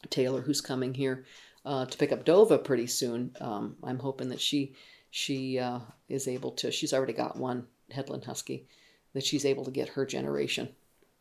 Taylor, 0.09 0.41
who's 0.41 0.61
coming 0.61 0.93
here 0.93 1.25
uh, 1.65 1.85
to 1.85 1.97
pick 1.97 2.11
up 2.11 2.25
Dova 2.25 2.63
pretty 2.63 2.87
soon. 2.87 3.35
Um, 3.39 3.75
I'm 3.83 3.99
hoping 3.99 4.29
that 4.29 4.41
she 4.41 4.75
she 5.09 5.59
uh, 5.59 5.79
is 6.09 6.27
able 6.27 6.51
to. 6.51 6.71
She's 6.71 6.93
already 6.93 7.13
got 7.13 7.37
one 7.37 7.67
Hedlund 7.93 8.25
Husky. 8.25 8.67
That 9.13 9.25
she's 9.25 9.45
able 9.45 9.65
to 9.65 9.71
get 9.71 9.89
her 9.89 10.05
generation 10.05 10.69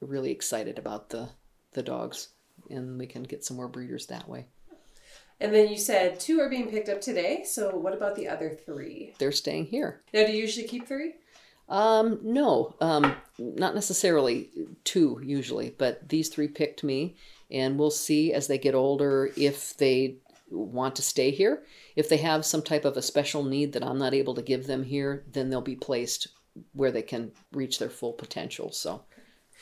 really 0.01 0.31
excited 0.31 0.79
about 0.79 1.09
the 1.09 1.29
the 1.73 1.83
dogs 1.83 2.29
and 2.69 2.99
we 2.99 3.07
can 3.07 3.23
get 3.23 3.45
some 3.45 3.57
more 3.57 3.69
breeders 3.69 4.07
that 4.07 4.29
way. 4.29 4.47
And 5.41 5.55
then 5.55 5.69
you 5.69 5.79
said 5.79 6.21
two 6.21 6.41
are 6.41 6.51
being 6.51 6.69
picked 6.71 6.89
up 6.89 7.01
today. 7.01 7.45
So 7.45 7.75
what 7.77 7.95
about 7.95 8.15
the 8.15 8.29
other 8.29 8.51
three? 8.51 9.15
They're 9.19 9.33
staying 9.33 9.67
here. 9.67 10.03
Now, 10.13 10.27
do 10.27 10.33
you 10.33 10.39
usually 10.39 10.67
keep 10.67 10.87
three? 10.87 11.15
Um, 11.71 12.19
no, 12.23 12.75
um, 12.81 13.15
not 13.39 13.75
necessarily 13.75 14.51
two 14.85 15.21
usually, 15.25 15.75
but 15.79 16.09
these 16.09 16.29
three 16.29 16.49
picked 16.49 16.83
me, 16.83 17.17
and 17.51 17.79
we'll 17.79 17.93
see 17.93 18.33
as 18.33 18.49
they 18.49 18.59
get 18.59 18.75
older 18.75 19.31
if 19.37 19.77
they 19.77 20.17
want 20.51 20.97
to 20.97 21.03
stay 21.03 21.31
here. 21.31 21.63
If 21.95 22.09
they 22.09 22.17
have 22.19 22.45
some 22.45 22.63
type 22.63 22.85
of 22.85 22.97
a 22.97 23.03
special 23.03 23.45
need 23.45 23.73
that 23.73 23.85
I'm 23.85 23.99
not 23.99 24.15
able 24.15 24.35
to 24.35 24.43
give 24.43 24.67
them 24.67 24.83
here, 24.83 25.25
then 25.33 25.49
they'll 25.49 25.61
be 25.61 25.77
placed 25.77 26.27
where 26.73 26.91
they 26.91 27.03
can 27.03 27.31
reach 27.53 27.79
their 27.79 27.89
full 27.89 28.13
potential. 28.13 28.73
So, 28.73 29.05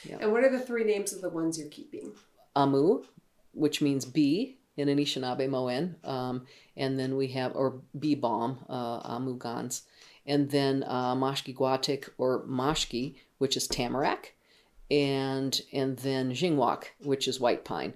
yeah. 0.08 0.16
And 0.20 0.32
what 0.32 0.44
are 0.44 0.50
the 0.50 0.60
three 0.60 0.84
names 0.84 1.12
of 1.12 1.20
the 1.20 1.28
ones 1.28 1.58
you're 1.58 1.68
keeping? 1.68 2.12
Amu, 2.56 3.04
which 3.52 3.82
means 3.82 4.06
bee 4.06 4.58
in 4.78 4.88
Anishinaabemowin. 4.88 6.06
Um, 6.08 6.46
and 6.76 6.98
then 6.98 7.16
we 7.16 7.28
have, 7.28 7.54
or 7.54 7.82
bee 7.98 8.14
balm, 8.14 8.64
uh, 8.68 9.00
Amu 9.04 9.38
Gans. 9.38 9.82
And 10.28 10.50
then 10.50 10.84
uh, 10.86 11.16
Mashki 11.16 11.56
Guatik 11.56 12.10
or 12.18 12.44
Mashki, 12.46 13.16
which 13.38 13.56
is 13.56 13.66
tamarack. 13.66 14.34
And 14.90 15.60
and 15.72 15.96
then 15.98 16.32
Jingwak, 16.32 16.84
which 17.02 17.26
is 17.26 17.40
white 17.40 17.64
pine. 17.64 17.94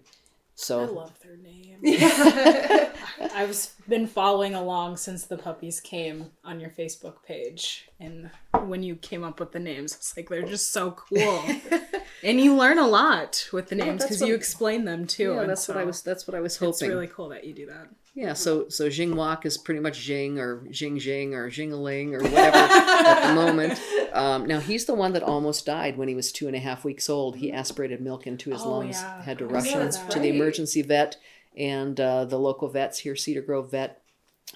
So 0.55 0.81
I 0.81 0.85
love 0.87 1.19
their 1.23 1.37
names. 1.37 1.79
I've 3.35 3.69
been 3.89 4.07
following 4.07 4.55
along 4.55 4.97
since 4.99 5.25
the 5.25 5.37
puppies 5.37 5.81
came 5.81 6.31
on 6.45 6.61
your 6.61 6.71
Facebook 6.71 7.23
page, 7.27 7.89
and 7.99 8.31
when 8.67 8.83
you 8.83 8.97
came 8.97 9.25
up 9.25 9.41
with 9.41 9.53
the 9.53 9.59
names, 9.59 9.95
it's 9.95 10.17
like 10.17 10.29
they're 10.29 10.43
just 10.43 10.73
so 10.73 10.93
cool, 10.93 11.43
and 12.23 12.41
you 12.41 12.55
learn 12.55 12.79
a 12.79 12.87
lot 12.87 13.49
with 13.53 13.69
the 13.69 13.75
names 13.75 14.03
because 14.03 14.21
yeah, 14.21 14.29
you 14.29 14.35
explain 14.35 14.85
them 14.85 15.07
too. 15.07 15.35
Yeah, 15.35 15.45
that's 15.47 15.65
so 15.65 15.75
what 15.75 15.81
I 15.81 15.85
was. 15.85 16.03
That's 16.03 16.27
what 16.27 16.35
I 16.35 16.41
was 16.41 16.57
hoping. 16.57 16.71
It's 16.71 16.83
really 16.83 17.09
cool 17.09 17.31
that 17.31 17.45
you 17.45 17.55
do 17.55 17.67
that. 17.67 17.89
Yeah, 18.15 18.35
so 18.35 18.69
so 18.69 18.89
Jingwak 18.89 19.47
is 19.47 19.57
pretty 19.57 19.81
much 19.81 20.01
Jing 20.01 20.39
or 20.39 20.67
Jing 20.71 20.99
Jing 20.99 21.35
or 21.35 21.51
Jingaling 21.51 22.13
or 22.13 22.23
whatever 22.23 22.57
at 22.57 23.29
the 23.29 23.35
moment. 23.35 23.81
Um, 24.13 24.45
now 24.45 24.61
he's 24.61 24.85
the 24.85 24.93
one 24.93 25.15
that 25.15 25.23
almost 25.23 25.65
died 25.65 25.97
when 25.97 26.07
he 26.07 26.15
was 26.15 26.33
two 26.33 26.47
and 26.47 26.55
a 26.55 26.59
half 26.59 26.85
weeks 26.85 27.09
old. 27.09 27.37
He 27.37 27.51
aspirated 27.51 28.03
milk 28.03 28.27
into 28.27 28.51
his 28.51 28.61
oh, 28.61 28.69
lungs, 28.71 29.01
yeah. 29.01 29.23
had 29.23 29.39
to 29.39 29.47
rush 29.47 29.69
him 29.69 29.91
to 30.11 30.21
the 30.21 30.29
emergency 30.29 30.83
vet, 30.83 31.17
and 31.57 31.99
uh, 31.99 32.27
the 32.27 32.39
local 32.39 32.69
vets 32.69 32.99
here, 32.99 33.17
Cedar 33.17 33.41
Grove 33.41 33.71
Vet, 33.71 34.03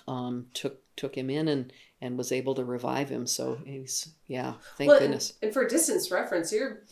um, 0.07 0.49
took 0.53 0.83
took 0.95 1.17
him 1.17 1.31
in 1.31 1.49
and 1.49 1.73
and 2.03 2.19
was 2.19 2.33
able 2.33 2.55
to 2.55 2.67
revive 2.67 3.09
him. 3.09 3.27
So 3.27 3.59
he's 3.65 4.11
yeah, 4.27 4.55
thank 4.77 4.91
well, 4.91 5.01
goodness. 5.01 5.33
And, 5.41 5.49
and 5.49 5.55
for 5.55 5.67
distance 5.67 6.11
reference, 6.11 6.53
you're 6.53 6.83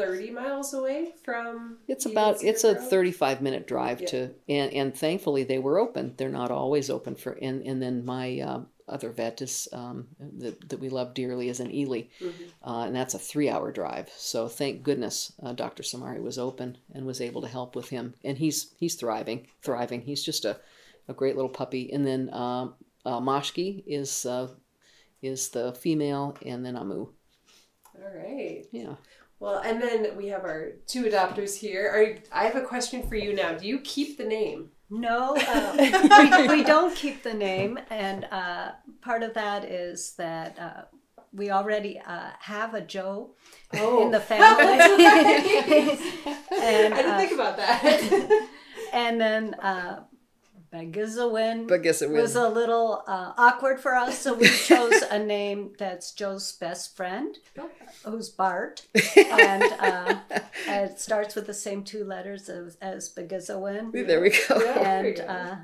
30 0.00 0.30
miles 0.30 0.72
away 0.72 1.12
from 1.22 1.76
it's 1.86 2.06
about 2.06 2.42
it's 2.42 2.64
a 2.64 2.74
35 2.74 3.42
minute 3.42 3.66
drive 3.66 4.00
yeah. 4.00 4.06
to 4.08 4.30
and 4.48 4.72
and 4.72 4.96
thankfully 4.96 5.44
they 5.44 5.58
were 5.58 5.78
open 5.78 6.14
they're 6.16 6.28
not 6.30 6.50
always 6.50 6.88
open 6.88 7.14
for 7.14 7.32
and 7.32 7.62
and 7.62 7.82
then 7.82 8.04
my 8.04 8.40
uh, 8.40 8.60
other 8.90 9.10
vet 9.10 9.40
is 9.40 9.68
um, 9.72 10.08
that, 10.18 10.68
that 10.68 10.80
we 10.80 10.88
love 10.88 11.14
dearly 11.14 11.48
is 11.48 11.60
in 11.60 11.72
Ely, 11.72 12.02
mm-hmm. 12.20 12.68
uh, 12.68 12.86
and 12.86 12.94
that's 12.94 13.14
a 13.14 13.18
three 13.18 13.48
hour 13.48 13.70
drive. 13.70 14.10
So 14.16 14.48
thank 14.48 14.82
goodness 14.82 15.32
uh, 15.42 15.52
Dr. 15.52 15.82
Samari 15.82 16.20
was 16.20 16.38
open 16.38 16.76
and 16.92 17.06
was 17.06 17.20
able 17.20 17.40
to 17.42 17.48
help 17.48 17.76
with 17.76 17.88
him, 17.88 18.14
and 18.24 18.36
he's 18.36 18.74
he's 18.78 18.96
thriving, 18.96 19.46
thriving. 19.62 20.02
He's 20.02 20.24
just 20.24 20.44
a, 20.44 20.58
a 21.08 21.14
great 21.14 21.36
little 21.36 21.50
puppy. 21.50 21.92
And 21.92 22.06
then 22.06 22.30
uh, 22.30 22.68
uh 23.06 23.20
Mashki 23.20 23.84
is 23.86 24.26
uh, 24.26 24.48
is 25.22 25.50
the 25.50 25.72
female, 25.72 26.36
and 26.44 26.66
then 26.66 26.76
Amu. 26.76 27.06
All 27.94 28.14
right. 28.14 28.64
Yeah. 28.72 28.94
Well, 29.40 29.58
and 29.58 29.82
then 29.82 30.16
we 30.16 30.28
have 30.28 30.44
our 30.44 30.72
two 30.86 31.04
adopters 31.04 31.58
here. 31.58 31.88
Are, 31.88 32.38
I 32.40 32.44
have 32.44 32.56
a 32.56 32.60
question 32.60 33.08
for 33.08 33.16
you 33.16 33.34
now. 33.34 33.54
Do 33.54 33.66
you 33.66 33.80
keep 33.80 34.18
the 34.18 34.24
name? 34.24 34.70
No, 34.90 35.34
uh, 35.36 35.76
we, 36.48 36.56
we 36.56 36.64
don't 36.64 36.94
keep 36.94 37.22
the 37.22 37.32
name, 37.32 37.78
and 37.90 38.26
uh, 38.30 38.72
part 39.00 39.22
of 39.22 39.32
that 39.34 39.64
is 39.64 40.14
that 40.18 40.58
uh, 40.58 40.82
we 41.32 41.50
already 41.50 42.00
uh, 42.04 42.30
have 42.40 42.74
a 42.74 42.80
Joe 42.80 43.30
oh. 43.74 44.02
in 44.02 44.10
the 44.10 44.20
family. 44.32 44.64
and, 46.62 46.94
I 46.94 47.02
didn't 47.02 47.16
think 47.18 47.32
about 47.32 47.56
that. 47.56 48.48
and 48.92 49.20
then 49.20 49.54
uh, 49.54 50.00
Begizawin 50.72 51.66
Begizawin 51.66 52.22
was 52.22 52.36
a 52.36 52.48
little 52.48 53.02
uh, 53.08 53.32
awkward 53.36 53.80
for 53.80 53.94
us, 53.96 54.20
so 54.20 54.34
we 54.34 54.48
chose 54.66 55.02
a 55.10 55.18
name 55.18 55.72
that's 55.78 56.12
Joe's 56.12 56.52
best 56.52 56.96
friend, 56.96 57.36
who's 58.04 58.28
Bart, 58.28 58.86
and 59.16 59.64
uh, 59.80 60.20
it 60.68 61.00
starts 61.00 61.34
with 61.34 61.46
the 61.46 61.54
same 61.54 61.82
two 61.82 62.04
letters 62.04 62.48
as, 62.48 62.76
as 62.80 63.12
Begizawin. 63.12 63.92
There 63.92 64.20
we 64.20 64.30
go. 64.30 64.60
And 64.60 65.20
uh, 65.20 65.56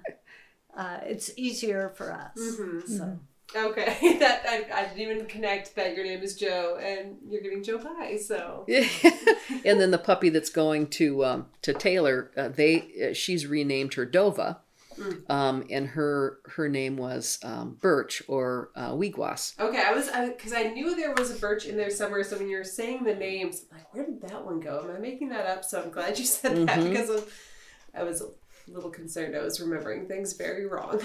uh, 0.76 0.98
it's 1.04 1.30
easier 1.36 1.92
for 1.96 2.12
us. 2.12 2.36
Mm-hmm. 2.36 2.92
So. 2.92 3.18
Okay, 3.54 4.16
that 4.18 4.42
I, 4.48 4.66
I 4.75 4.94
didn't 4.94 4.98
even 5.14 5.26
connect 5.26 5.76
that 5.76 5.94
your 5.94 6.04
name 6.04 6.20
is 6.20 6.34
Joe 6.34 6.78
and 6.82 7.16
you're 7.28 7.42
giving 7.42 7.62
Joe 7.62 7.78
Pye. 7.78 8.16
So 8.16 8.64
yeah, 8.66 8.88
and 9.64 9.80
then 9.80 9.92
the 9.92 9.98
puppy 9.98 10.30
that's 10.30 10.50
going 10.50 10.88
to 10.88 11.25
um, 11.25 11.46
to 11.62 11.72
Taylor, 11.72 12.32
uh, 12.36 12.48
they 12.48 13.10
uh, 13.10 13.14
she's 13.14 13.46
renamed 13.46 13.94
her 13.94 14.04
Dova 14.04 14.58
um, 15.29 15.65
and 15.71 15.87
her 15.88 16.38
her 16.47 16.69
name 16.69 16.97
was 16.97 17.38
um, 17.43 17.76
Birch 17.81 18.23
or 18.29 18.71
uh, 18.76 18.93
Weegwas. 18.93 19.59
Okay, 19.59 19.83
I 19.85 19.93
was 19.93 20.09
because 20.29 20.53
I, 20.53 20.65
knew 20.65 20.95
there 20.97 21.15
was 21.15 21.31
a 21.31 21.38
birch 21.38 21.67
in 21.67 21.76
there 21.76 21.91
somewhere. 21.91 22.25
So 22.25 22.38
when 22.38 22.49
you 22.49 22.57
were 22.59 22.65
saying 22.65 23.05
the 23.05 23.15
names, 23.15 23.65
I'm 23.71 23.79
like, 23.79 23.95
where 23.95 24.05
did 24.07 24.23
that 24.23 24.45
one 24.45 24.61
go? 24.61 24.85
Am 24.88 24.95
I 24.97 24.99
making 24.99 25.29
that 25.31 25.47
up? 25.47 25.65
So 25.65 25.83
I'm 25.83 25.91
glad 25.91 26.19
you 26.19 26.25
said 26.25 26.67
that 26.69 26.79
Mhm. 26.81 26.91
because 26.91 27.11
of, 27.11 27.33
I 27.95 28.03
was 28.03 28.21
a 28.23 28.29
little 28.71 28.91
concerned. 28.91 29.37
I 29.37 29.43
was 29.43 29.61
remembering 29.61 30.07
things 30.07 30.33
very 30.33 30.67
wrong. 30.67 31.00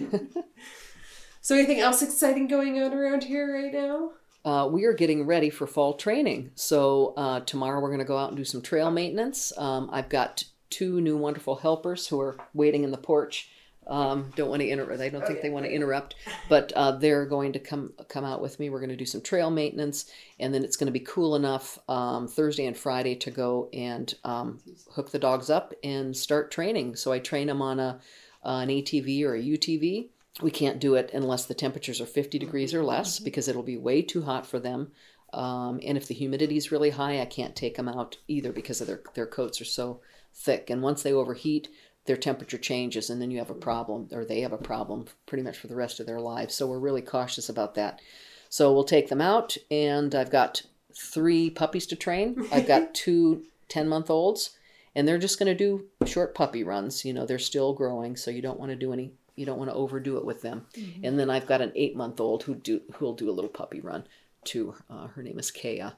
so 1.40 1.54
anything 1.54 1.80
else 1.80 2.02
exciting 2.02 2.48
going 2.48 2.82
on 2.82 2.92
around 2.92 3.24
here 3.24 3.52
right 3.54 3.72
now? 3.72 4.10
Uh, 4.44 4.68
we 4.68 4.84
are 4.84 4.92
getting 4.92 5.26
ready 5.26 5.50
for 5.50 5.66
fall 5.66 5.94
training. 5.94 6.50
So 6.54 7.14
uh, 7.16 7.40
tomorrow 7.40 7.80
we're 7.80 7.88
going 7.88 7.98
to 7.98 8.04
go 8.04 8.16
out 8.16 8.28
and 8.28 8.36
do 8.36 8.44
some 8.44 8.62
trail 8.62 8.90
maintenance. 8.92 9.52
Um, 9.58 9.88
I've 9.92 10.08
got 10.08 10.44
two 10.70 11.00
new 11.00 11.16
wonderful 11.16 11.56
helpers 11.56 12.08
who 12.08 12.20
are 12.20 12.36
waiting 12.54 12.84
in 12.84 12.90
the 12.90 12.98
porch. 12.98 13.50
Um, 13.86 14.32
don't 14.34 14.50
want 14.50 14.62
to 14.62 14.68
interrupt. 14.68 15.00
I 15.00 15.08
don't 15.08 15.24
think 15.24 15.42
they 15.42 15.50
want 15.50 15.64
to 15.64 15.72
interrupt, 15.72 16.16
but 16.48 16.72
uh, 16.72 16.92
they're 16.92 17.24
going 17.24 17.52
to 17.52 17.60
come 17.60 17.92
come 18.08 18.24
out 18.24 18.42
with 18.42 18.58
me. 18.58 18.68
We're 18.68 18.80
going 18.80 18.90
to 18.90 18.96
do 18.96 19.06
some 19.06 19.20
trail 19.20 19.48
maintenance, 19.48 20.10
and 20.40 20.52
then 20.52 20.64
it's 20.64 20.76
going 20.76 20.86
to 20.86 20.92
be 20.92 21.00
cool 21.00 21.36
enough 21.36 21.78
um, 21.88 22.26
Thursday 22.26 22.66
and 22.66 22.76
Friday 22.76 23.14
to 23.14 23.30
go 23.30 23.68
and 23.72 24.12
um, 24.24 24.58
hook 24.94 25.12
the 25.12 25.20
dogs 25.20 25.50
up 25.50 25.72
and 25.84 26.16
start 26.16 26.50
training. 26.50 26.96
So 26.96 27.12
I 27.12 27.20
train 27.20 27.46
them 27.46 27.62
on 27.62 27.78
a 27.78 28.00
an 28.42 28.68
ATV 28.68 29.24
or 29.24 29.34
a 29.34 29.42
UTV. 29.42 30.08
We 30.42 30.50
can't 30.50 30.78
do 30.78 30.94
it 30.94 31.10
unless 31.14 31.46
the 31.46 31.54
temperatures 31.54 32.00
are 32.00 32.06
50 32.06 32.38
degrees 32.38 32.74
or 32.74 32.84
less 32.84 33.18
because 33.18 33.48
it'll 33.48 33.62
be 33.62 33.76
way 33.76 34.02
too 34.02 34.22
hot 34.22 34.46
for 34.46 34.58
them. 34.58 34.92
Um, 35.32 35.80
and 35.84 35.96
if 35.96 36.06
the 36.06 36.14
humidity 36.14 36.56
is 36.56 36.70
really 36.70 36.90
high, 36.90 37.20
I 37.20 37.24
can't 37.24 37.56
take 37.56 37.76
them 37.76 37.88
out 37.88 38.18
either 38.28 38.52
because 38.52 38.80
of 38.80 38.86
their, 38.86 39.02
their 39.14 39.26
coats 39.26 39.60
are 39.60 39.66
so 39.66 40.00
thick. 40.36 40.70
And 40.70 40.82
once 40.82 41.02
they 41.02 41.12
overheat, 41.12 41.68
their 42.06 42.16
temperature 42.16 42.58
changes 42.58 43.10
and 43.10 43.20
then 43.20 43.30
you 43.30 43.38
have 43.38 43.50
a 43.50 43.54
problem 43.54 44.08
or 44.12 44.24
they 44.24 44.40
have 44.40 44.52
a 44.52 44.58
problem 44.58 45.06
pretty 45.26 45.42
much 45.42 45.58
for 45.58 45.66
the 45.66 45.74
rest 45.74 45.98
of 45.98 46.06
their 46.06 46.20
lives. 46.20 46.54
So 46.54 46.66
we're 46.66 46.78
really 46.78 47.02
cautious 47.02 47.48
about 47.48 47.74
that. 47.74 48.00
So 48.48 48.72
we'll 48.72 48.84
take 48.84 49.08
them 49.08 49.20
out 49.20 49.56
and 49.70 50.14
I've 50.14 50.30
got 50.30 50.62
three 50.94 51.50
puppies 51.50 51.86
to 51.86 51.96
train. 51.96 52.46
I've 52.52 52.68
got 52.68 52.94
two 52.94 53.44
10 53.68 53.88
month 53.88 54.08
olds 54.08 54.50
and 54.94 55.06
they're 55.06 55.18
just 55.18 55.38
going 55.38 55.54
to 55.54 55.54
do 55.54 55.86
short 56.06 56.34
puppy 56.34 56.62
runs. 56.62 57.04
You 57.04 57.12
know, 57.12 57.26
they're 57.26 57.38
still 57.38 57.74
growing, 57.74 58.16
so 58.16 58.30
you 58.30 58.40
don't 58.40 58.58
want 58.58 58.70
to 58.70 58.76
do 58.76 58.92
any 58.92 59.12
you 59.34 59.44
don't 59.44 59.58
want 59.58 59.68
to 59.68 59.76
overdo 59.76 60.16
it 60.16 60.24
with 60.24 60.40
them. 60.40 60.64
And 61.02 61.18
then 61.18 61.28
I've 61.28 61.46
got 61.46 61.60
an 61.60 61.72
8 61.74 61.94
month 61.94 62.20
old 62.20 62.44
who 62.44 62.54
do 62.54 62.80
who'll 62.94 63.12
do 63.12 63.28
a 63.28 63.32
little 63.32 63.50
puppy 63.50 63.80
run 63.80 64.06
too. 64.44 64.74
Uh, 64.88 65.08
her 65.08 65.22
name 65.22 65.38
is 65.38 65.50
Kaya. 65.50 65.96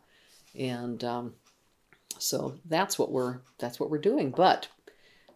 And 0.59 1.05
um, 1.05 1.35
so 2.19 2.59
that's 2.65 2.99
what 2.99 3.11
we're 3.11 3.41
that's 3.59 3.81
what 3.81 3.91
we're 3.91 3.99
doing. 3.99 4.31
But 4.31 4.69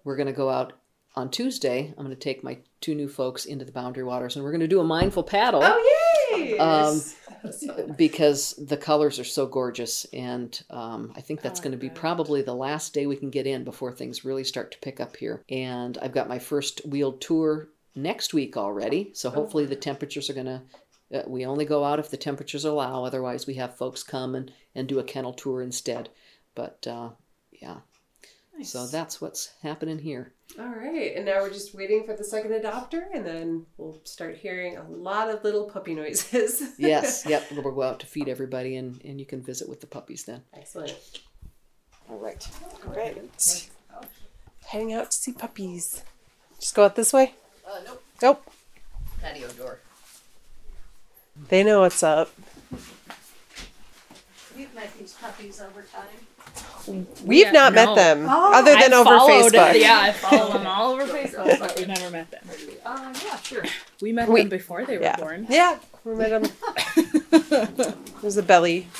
we're 0.04 0.16
going 0.16 0.26
to 0.26 0.32
go 0.32 0.50
out 0.50 0.74
on 1.14 1.30
Tuesday. 1.30 1.92
I'm 1.96 2.04
going 2.04 2.10
to 2.10 2.16
take 2.16 2.42
my 2.42 2.58
two 2.80 2.94
new 2.94 3.08
folks 3.08 3.44
into 3.44 3.64
the 3.64 3.72
Boundary 3.72 4.04
Waters, 4.04 4.36
and 4.36 4.44
we're 4.44 4.50
going 4.50 4.60
to 4.60 4.68
do 4.68 4.80
a 4.80 4.84
mindful 4.84 5.22
paddle 5.22 5.60
Oh 5.62 6.32
yay! 6.32 6.58
Um, 6.58 7.00
because 7.96 8.54
the 8.54 8.76
colors 8.76 9.18
are 9.18 9.24
so 9.24 9.46
gorgeous, 9.46 10.04
and 10.12 10.62
um, 10.70 11.12
I 11.16 11.20
think 11.20 11.42
that's 11.42 11.60
I 11.60 11.64
going 11.64 11.72
to 11.72 11.78
be 11.78 11.90
probably 11.90 12.42
the 12.42 12.54
last 12.54 12.94
day 12.94 13.06
we 13.06 13.16
can 13.16 13.30
get 13.30 13.46
in 13.46 13.64
before 13.64 13.92
things 13.92 14.24
really 14.24 14.44
start 14.44 14.72
to 14.72 14.78
pick 14.78 15.00
up 15.00 15.16
here. 15.16 15.42
And 15.48 15.98
I've 16.00 16.12
got 16.12 16.28
my 16.28 16.38
first 16.38 16.80
wheeled 16.86 17.20
tour 17.20 17.68
next 17.94 18.32
week 18.32 18.56
already, 18.56 19.10
so 19.14 19.30
hopefully 19.30 19.66
the 19.66 19.76
temperatures 19.76 20.30
are 20.30 20.34
going 20.34 20.46
to. 20.46 20.62
Uh, 21.12 21.22
we 21.26 21.44
only 21.44 21.66
go 21.66 21.84
out 21.84 21.98
if 21.98 22.10
the 22.10 22.16
temperatures 22.16 22.64
allow. 22.64 23.04
Otherwise, 23.04 23.46
we 23.46 23.54
have 23.54 23.76
folks 23.76 24.02
come 24.02 24.34
and, 24.34 24.50
and 24.74 24.88
do 24.88 24.98
a 24.98 25.04
kennel 25.04 25.34
tour 25.34 25.60
instead. 25.60 26.08
But 26.54 26.86
uh, 26.86 27.10
yeah, 27.50 27.78
so 28.62 28.86
that's 28.86 29.20
what's 29.20 29.52
happening 29.62 29.98
here. 29.98 30.32
All 30.58 30.66
right, 30.66 31.14
and 31.16 31.24
now 31.24 31.40
we're 31.40 31.50
just 31.50 31.74
waiting 31.74 32.04
for 32.04 32.14
the 32.14 32.24
second 32.24 32.52
adopter, 32.52 33.04
and 33.14 33.24
then 33.26 33.66
we'll 33.78 33.98
start 34.04 34.36
hearing 34.36 34.76
a 34.76 34.84
lot 34.88 35.30
of 35.30 35.42
little 35.44 35.64
puppy 35.70 35.94
noises. 35.94 36.62
Yes, 36.78 37.24
yep. 37.26 37.44
We'll 37.50 37.72
go 37.72 37.82
out 37.82 38.00
to 38.00 38.06
feed 38.06 38.28
everybody, 38.28 38.76
and, 38.76 39.00
and 39.04 39.18
you 39.18 39.26
can 39.26 39.42
visit 39.42 39.68
with 39.68 39.80
the 39.80 39.86
puppies 39.86 40.24
then. 40.24 40.42
Excellent. 40.52 41.20
All 42.10 42.18
right. 42.18 42.46
All 42.86 42.92
right. 42.92 43.16
Heading 44.66 44.92
out 44.92 45.10
to 45.10 45.16
see 45.16 45.32
puppies. 45.32 46.02
Just 46.60 46.74
go 46.74 46.84
out 46.84 46.96
this 46.96 47.12
way. 47.12 47.34
Uh, 47.66 47.80
nope. 47.86 48.02
Nope. 48.20 48.50
Patio 49.20 49.48
door. 49.52 49.78
They 51.48 51.64
know 51.64 51.80
what's 51.80 52.02
up. 52.02 52.30
You've 54.56 54.74
met 54.74 54.90
these 54.98 55.14
puppies 55.14 55.60
over 55.60 55.82
time. 55.82 56.06
We've 57.24 57.46
Yeah, 57.46 57.50
not 57.52 57.74
met 57.74 57.94
them 57.94 58.26
Oh. 58.28 58.52
other 58.54 58.72
than 58.74 58.92
I 58.92 58.96
over 58.96 59.04
followed- 59.04 59.52
Facebook. 59.52 59.80
Yeah, 59.80 59.98
I 60.00 60.12
follow 60.12 60.52
them 60.52 60.66
all 60.66 60.92
over 60.92 61.06
Facebook, 61.18 61.58
but 61.60 61.76
we've 61.76 61.86
never 61.88 62.10
met 62.10 62.30
them. 62.30 62.40
Uh, 62.84 63.14
yeah, 63.24 63.36
sure. 63.40 63.64
We 64.00 64.12
met 64.12 64.28
We- 64.28 64.40
them 64.40 64.48
before 64.48 64.84
they 64.84 64.96
were 64.98 65.04
Yeah. 65.04 65.16
born. 65.16 65.46
Yeah, 65.48 65.78
we 66.04 66.14
met 66.16 66.30
them. 66.42 66.50
There's 68.20 68.36
a 68.36 68.42
belly. 68.42 68.88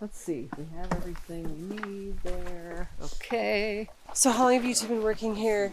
Let's 0.00 0.20
see. 0.20 0.48
We 0.58 0.64
have 0.78 0.92
everything 0.92 1.68
we 1.70 1.76
need 1.88 2.22
there. 2.22 2.90
Okay. 3.02 3.88
So 4.12 4.30
how 4.30 4.44
long 4.44 4.54
have 4.54 4.64
you 4.64 4.74
two 4.74 4.86
been 4.88 5.02
working 5.02 5.34
here? 5.36 5.72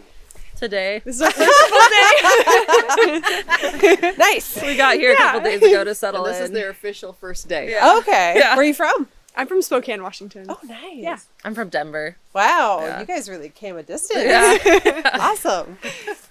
today. 0.55 1.01
This 1.03 1.15
is 1.15 1.21
our 1.23 1.31
first 1.31 1.67
full 1.67 1.79
day. 1.89 2.42
Nice. 4.17 4.61
We 4.61 4.75
got 4.75 4.95
here 4.95 5.13
a 5.13 5.15
couple 5.15 5.41
days 5.41 5.61
ago 5.61 5.83
to 5.83 5.95
settle 5.95 6.25
And 6.25 6.33
this 6.33 6.41
is 6.41 6.51
their 6.51 6.69
official 6.69 7.13
first 7.13 7.47
day. 7.47 7.71
Yeah. 7.71 7.79
Oh, 7.83 7.99
okay. 7.99 8.33
Yeah. 8.37 8.55
Where 8.55 8.61
are 8.61 8.63
you 8.63 8.73
from? 8.73 9.07
I'm 9.35 9.47
from 9.47 9.61
Spokane, 9.61 10.03
Washington. 10.03 10.45
Oh, 10.47 10.59
nice. 10.63 10.95
Yeah. 10.95 11.17
I'm 11.43 11.55
from 11.55 11.69
Denver. 11.69 12.17
Wow, 12.33 12.81
Yeah. 12.81 12.99
you 12.99 13.05
guys 13.05 13.27
really 13.29 13.49
came 13.49 13.77
a 13.77 13.83
distance. 13.83 14.23
Yeah. 14.23 15.09
awesome. 15.19 15.77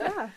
Yeah. 0.00 0.30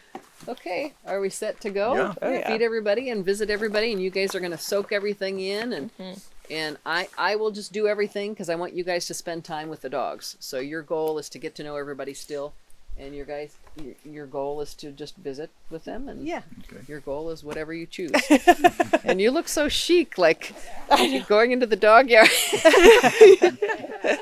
Okay. 0.48 0.94
Are 1.06 1.20
we 1.20 1.30
set 1.30 1.62
to 1.62 1.70
go? 1.70 1.96
Yeah. 1.96 2.14
Oh, 2.22 2.32
yeah. 2.32 2.48
Feed 2.48 2.62
everybody 2.62 3.10
and 3.10 3.24
visit 3.24 3.50
everybody, 3.50 3.92
and 3.92 4.02
you 4.02 4.10
guys 4.10 4.34
are 4.36 4.40
going 4.40 4.52
to 4.52 4.58
soak 4.58 4.92
everything 4.92 5.40
in, 5.40 5.74
and 5.74 5.96
mm-hmm. 5.98 6.20
and 6.50 6.78
I 6.86 7.08
I 7.18 7.36
will 7.36 7.52
just 7.52 7.72
do 7.72 7.88
everything 7.88 8.34
because 8.34 8.50
I 8.50 8.56
want 8.56 8.74
you 8.74 8.84
guys 8.84 9.06
to 9.08 9.14
spend 9.14 9.44
time 9.44 9.70
with 9.70 9.82
the 9.82 9.90
dogs. 9.90 10.36
So 10.40 10.60
your 10.60 10.82
goal 10.82 11.18
is 11.18 11.30
to 11.30 11.40
get 11.40 11.56
to 11.56 11.64
know 11.64 11.76
everybody 11.76 12.14
still, 12.14 12.54
and 12.98 13.14
your 13.16 13.26
guys 13.26 13.56
your, 13.82 13.94
your 14.06 14.26
goal 14.26 14.62
is 14.62 14.74
to 14.76 14.92
just 14.92 15.16
visit 15.18 15.50
with 15.70 15.84
them, 15.86 16.08
and 16.08 16.26
Yeah. 16.26 16.42
Okay. 16.72 16.84
your 16.88 17.00
goal 17.02 17.30
is 17.30 17.44
whatever 17.44 17.74
you 17.74 17.86
choose. 17.86 18.12
and 19.04 19.20
you 19.22 19.32
look 19.32 19.48
so 19.48 19.68
chic, 19.70 20.18
like 20.18 20.54
you're 20.98 21.24
going 21.28 21.52
into 21.52 21.66
the 21.66 21.76
dog 21.76 22.10
yard. 22.10 22.30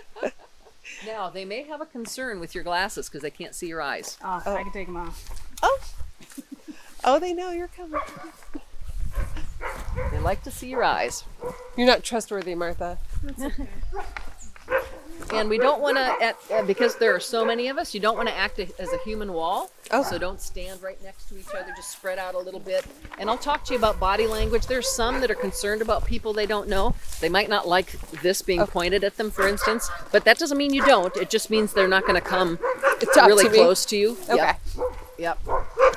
now 1.06 1.30
they 1.30 1.46
may 1.46 1.64
have 1.64 1.82
a 1.82 1.86
concern 1.86 2.40
with 2.40 2.56
your 2.56 2.64
glasses 2.64 3.10
because 3.10 3.22
they 3.22 3.30
can't 3.32 3.54
see 3.56 3.68
your 3.68 3.82
eyes. 3.82 4.18
Oh, 4.24 4.42
Oh. 4.46 4.54
I 4.56 4.60
can 4.60 4.68
oh. 4.70 4.74
take 4.74 4.88
them 4.88 4.98
off. 4.98 5.42
Oh, 5.62 5.80
Oh, 7.06 7.20
they 7.20 7.34
know 7.34 7.52
you're 7.52 7.68
coming. 7.68 8.00
They 10.12 10.20
like 10.20 10.42
to 10.44 10.52
see 10.52 10.70
your 10.70 10.84
eyes. 10.84 11.26
You're 11.78 11.86
not 11.88 12.02
trustworthy, 12.04 12.56
Martha. 12.56 12.98
And 15.34 15.50
we 15.50 15.58
don't 15.58 15.82
want 15.82 15.98
to, 15.98 16.36
uh, 16.56 16.64
because 16.64 16.96
there 16.98 17.16
are 17.16 17.20
so 17.20 17.44
many 17.46 17.68
of 17.68 17.78
us, 17.78 17.94
you 17.94 18.00
don't 18.00 18.16
want 18.16 18.30
to 18.30 18.36
act 18.36 18.60
as 18.60 18.94
a 18.94 18.98
human 19.04 19.34
wall. 19.34 19.72
Oh. 19.92 20.04
So 20.04 20.18
don't 20.18 20.40
stand 20.42 20.82
right 20.82 21.02
next 21.04 21.30
to 21.30 21.38
each 21.38 21.48
other, 21.50 21.74
just 21.76 21.92
spread 21.92 22.20
out 22.20 22.36
a 22.36 22.40
little 22.40 22.60
bit. 22.60 22.86
And 23.18 23.30
I'll 23.30 23.38
talk 23.38 23.66
to 23.66 23.74
you 23.74 23.78
about 23.80 24.00
body 24.00 24.28
language. 24.28 24.68
There's 24.68 24.88
some 24.88 25.22
that 25.22 25.30
are 25.32 25.36
concerned 25.36 25.82
about 25.82 26.06
people 26.06 26.34
they 26.34 26.46
don't 26.46 26.68
know. 26.70 26.96
They 27.20 27.30
might 27.30 27.50
not 27.50 27.68
like 27.68 27.92
this 28.22 28.42
being 28.42 28.62
Oh. 28.62 28.66
pointed 28.68 29.04
at 29.04 29.18
them, 29.18 29.32
for 29.32 29.48
instance, 29.48 29.90
but 30.12 30.24
that 30.26 30.38
doesn't 30.38 30.58
mean 30.58 30.74
you 30.74 30.86
don't. 30.86 31.16
It 31.18 31.30
just 31.30 31.50
means 31.50 31.74
they're 31.74 31.88
not 31.88 32.04
going 32.04 32.16
to 32.16 32.22
come 32.22 32.60
It's 33.02 33.16
really 33.18 33.46
to 33.46 33.50
close 33.50 33.86
to 33.88 33.98
you. 33.98 34.18
Okay. 34.30 34.36
Yep. 34.36 34.60
Yep. 35.20 35.40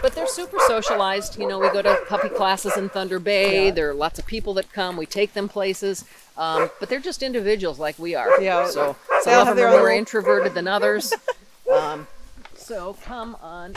But 0.02 0.14
they're 0.14 0.26
super 0.26 0.58
socialized. 0.66 1.38
You 1.38 1.48
know, 1.48 1.58
we 1.58 1.68
go 1.70 1.80
to 1.82 1.98
puppy 2.08 2.28
classes 2.28 2.76
in 2.76 2.88
Thunder 2.90 3.18
Bay. 3.18 3.66
Yeah. 3.66 3.70
There 3.70 3.90
are 3.90 3.94
lots 3.94 4.18
of 4.18 4.26
people 4.26 4.52
that 4.54 4.70
come. 4.72 4.96
We 4.96 5.06
take 5.06 5.32
them 5.32 5.48
places. 5.48 6.04
Um, 6.38 6.70
but 6.80 6.88
they're 6.88 7.00
just 7.00 7.22
individuals 7.22 7.78
like 7.78 7.98
we 7.98 8.14
are. 8.14 8.40
Yeah. 8.40 8.68
So 8.68 8.96
some 9.22 9.48
of 9.48 9.56
them 9.56 9.72
are 9.72 9.78
more 9.78 9.90
introverted 9.90 10.54
than 10.54 10.68
others. 10.68 11.12
um, 11.72 12.06
so 12.54 12.96
come 13.04 13.36
on. 13.42 13.74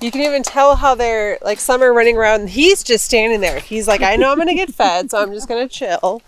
You 0.00 0.10
can 0.10 0.20
even 0.20 0.42
tell 0.42 0.76
how 0.76 0.94
they're 0.94 1.38
like 1.42 1.58
some 1.58 1.82
are 1.82 1.92
running 1.92 2.16
around 2.16 2.50
he's 2.50 2.84
just 2.84 3.04
standing 3.04 3.40
there. 3.40 3.58
He's 3.58 3.88
like, 3.88 4.02
I 4.02 4.16
know 4.16 4.30
I'm 4.30 4.38
gonna 4.38 4.54
get 4.54 4.72
fed, 4.72 5.10
so 5.10 5.20
I'm 5.20 5.32
just 5.32 5.48
gonna 5.48 5.68
chill. 5.68 6.22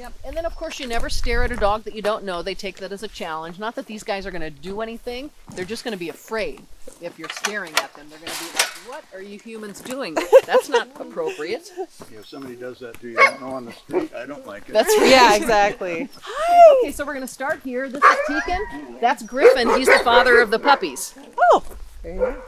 Yep. 0.00 0.14
And 0.24 0.34
then 0.34 0.46
of 0.46 0.56
course 0.56 0.80
you 0.80 0.86
never 0.86 1.10
stare 1.10 1.44
at 1.44 1.52
a 1.52 1.56
dog 1.56 1.84
that 1.84 1.94
you 1.94 2.00
don't 2.00 2.24
know. 2.24 2.40
They 2.40 2.54
take 2.54 2.78
that 2.78 2.90
as 2.90 3.02
a 3.02 3.08
challenge. 3.08 3.58
Not 3.58 3.74
that 3.74 3.84
these 3.84 4.02
guys 4.02 4.24
are 4.24 4.30
going 4.30 4.40
to 4.40 4.48
do 4.48 4.80
anything. 4.80 5.30
They're 5.54 5.66
just 5.66 5.84
going 5.84 5.92
to 5.92 5.98
be 5.98 6.08
afraid 6.08 6.62
if 7.02 7.18
you're 7.18 7.28
staring 7.28 7.74
at 7.74 7.92
them. 7.92 8.06
They're 8.08 8.18
going 8.18 8.32
to 8.32 8.38
be 8.44 8.46
like, 8.46 8.66
"What 8.88 9.04
are 9.12 9.20
you 9.20 9.38
humans 9.38 9.82
doing? 9.82 10.16
That's 10.46 10.70
not 10.70 10.88
appropriate." 10.98 11.70
If 12.10 12.26
somebody 12.26 12.56
does 12.56 12.78
that 12.78 12.98
to 13.00 13.08
you, 13.08 13.12
you 13.12 13.16
don't 13.18 13.42
know 13.42 13.50
on 13.50 13.66
the 13.66 13.72
street, 13.72 14.10
I 14.14 14.24
don't 14.24 14.46
like 14.46 14.70
it. 14.70 14.72
That's 14.72 14.88
right. 14.98 15.10
Yeah, 15.10 15.34
exactly. 15.34 16.08
Hi. 16.22 16.56
Okay, 16.80 16.92
so 16.92 17.04
we're 17.04 17.12
going 17.12 17.26
to 17.26 17.32
start 17.32 17.60
here. 17.62 17.90
This 17.90 18.02
is 18.02 18.16
Tekin. 18.26 19.00
That's 19.02 19.22
Griffin. 19.22 19.68
He's 19.74 19.86
the 19.86 20.00
father 20.02 20.40
of 20.40 20.50
the 20.50 20.58
puppies. 20.58 21.14
Oh, 21.52 21.62
there 22.02 22.14
you 22.14 22.18
go. 22.20 22.42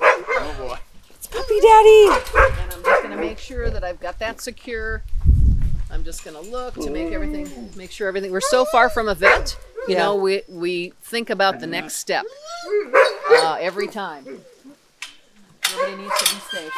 Oh 0.00 0.54
boy. 0.58 0.78
It's 1.10 1.28
puppy 1.28 1.60
daddy. 1.60 2.06
And 2.62 2.72
I'm 2.72 2.82
just 2.82 3.02
going 3.02 3.10
to 3.14 3.20
make 3.20 3.38
sure 3.38 3.70
that 3.70 3.84
I've 3.84 4.00
got 4.00 4.18
that 4.18 4.40
secure. 4.40 5.02
I'm 5.92 6.04
just 6.04 6.24
going 6.24 6.36
to 6.42 6.50
look 6.50 6.74
to 6.74 6.90
make 6.90 7.12
everything, 7.12 7.70
make 7.76 7.90
sure 7.90 8.08
everything. 8.08 8.30
We're 8.32 8.40
so 8.40 8.64
far 8.64 8.88
from 8.88 9.08
a 9.08 9.14
vet 9.14 9.56
You 9.88 9.94
Yeah. 9.94 9.98
know, 10.04 10.14
we 10.16 10.42
we 10.48 10.92
think 11.02 11.30
about 11.30 11.60
the 11.60 11.66
next 11.66 11.94
step 11.96 12.24
uh, 13.30 13.56
every 13.60 13.88
time. 13.88 14.24
Everybody 15.72 16.02
needs 16.02 16.18
to 16.18 16.34
be 16.34 16.40
safe. 16.50 16.72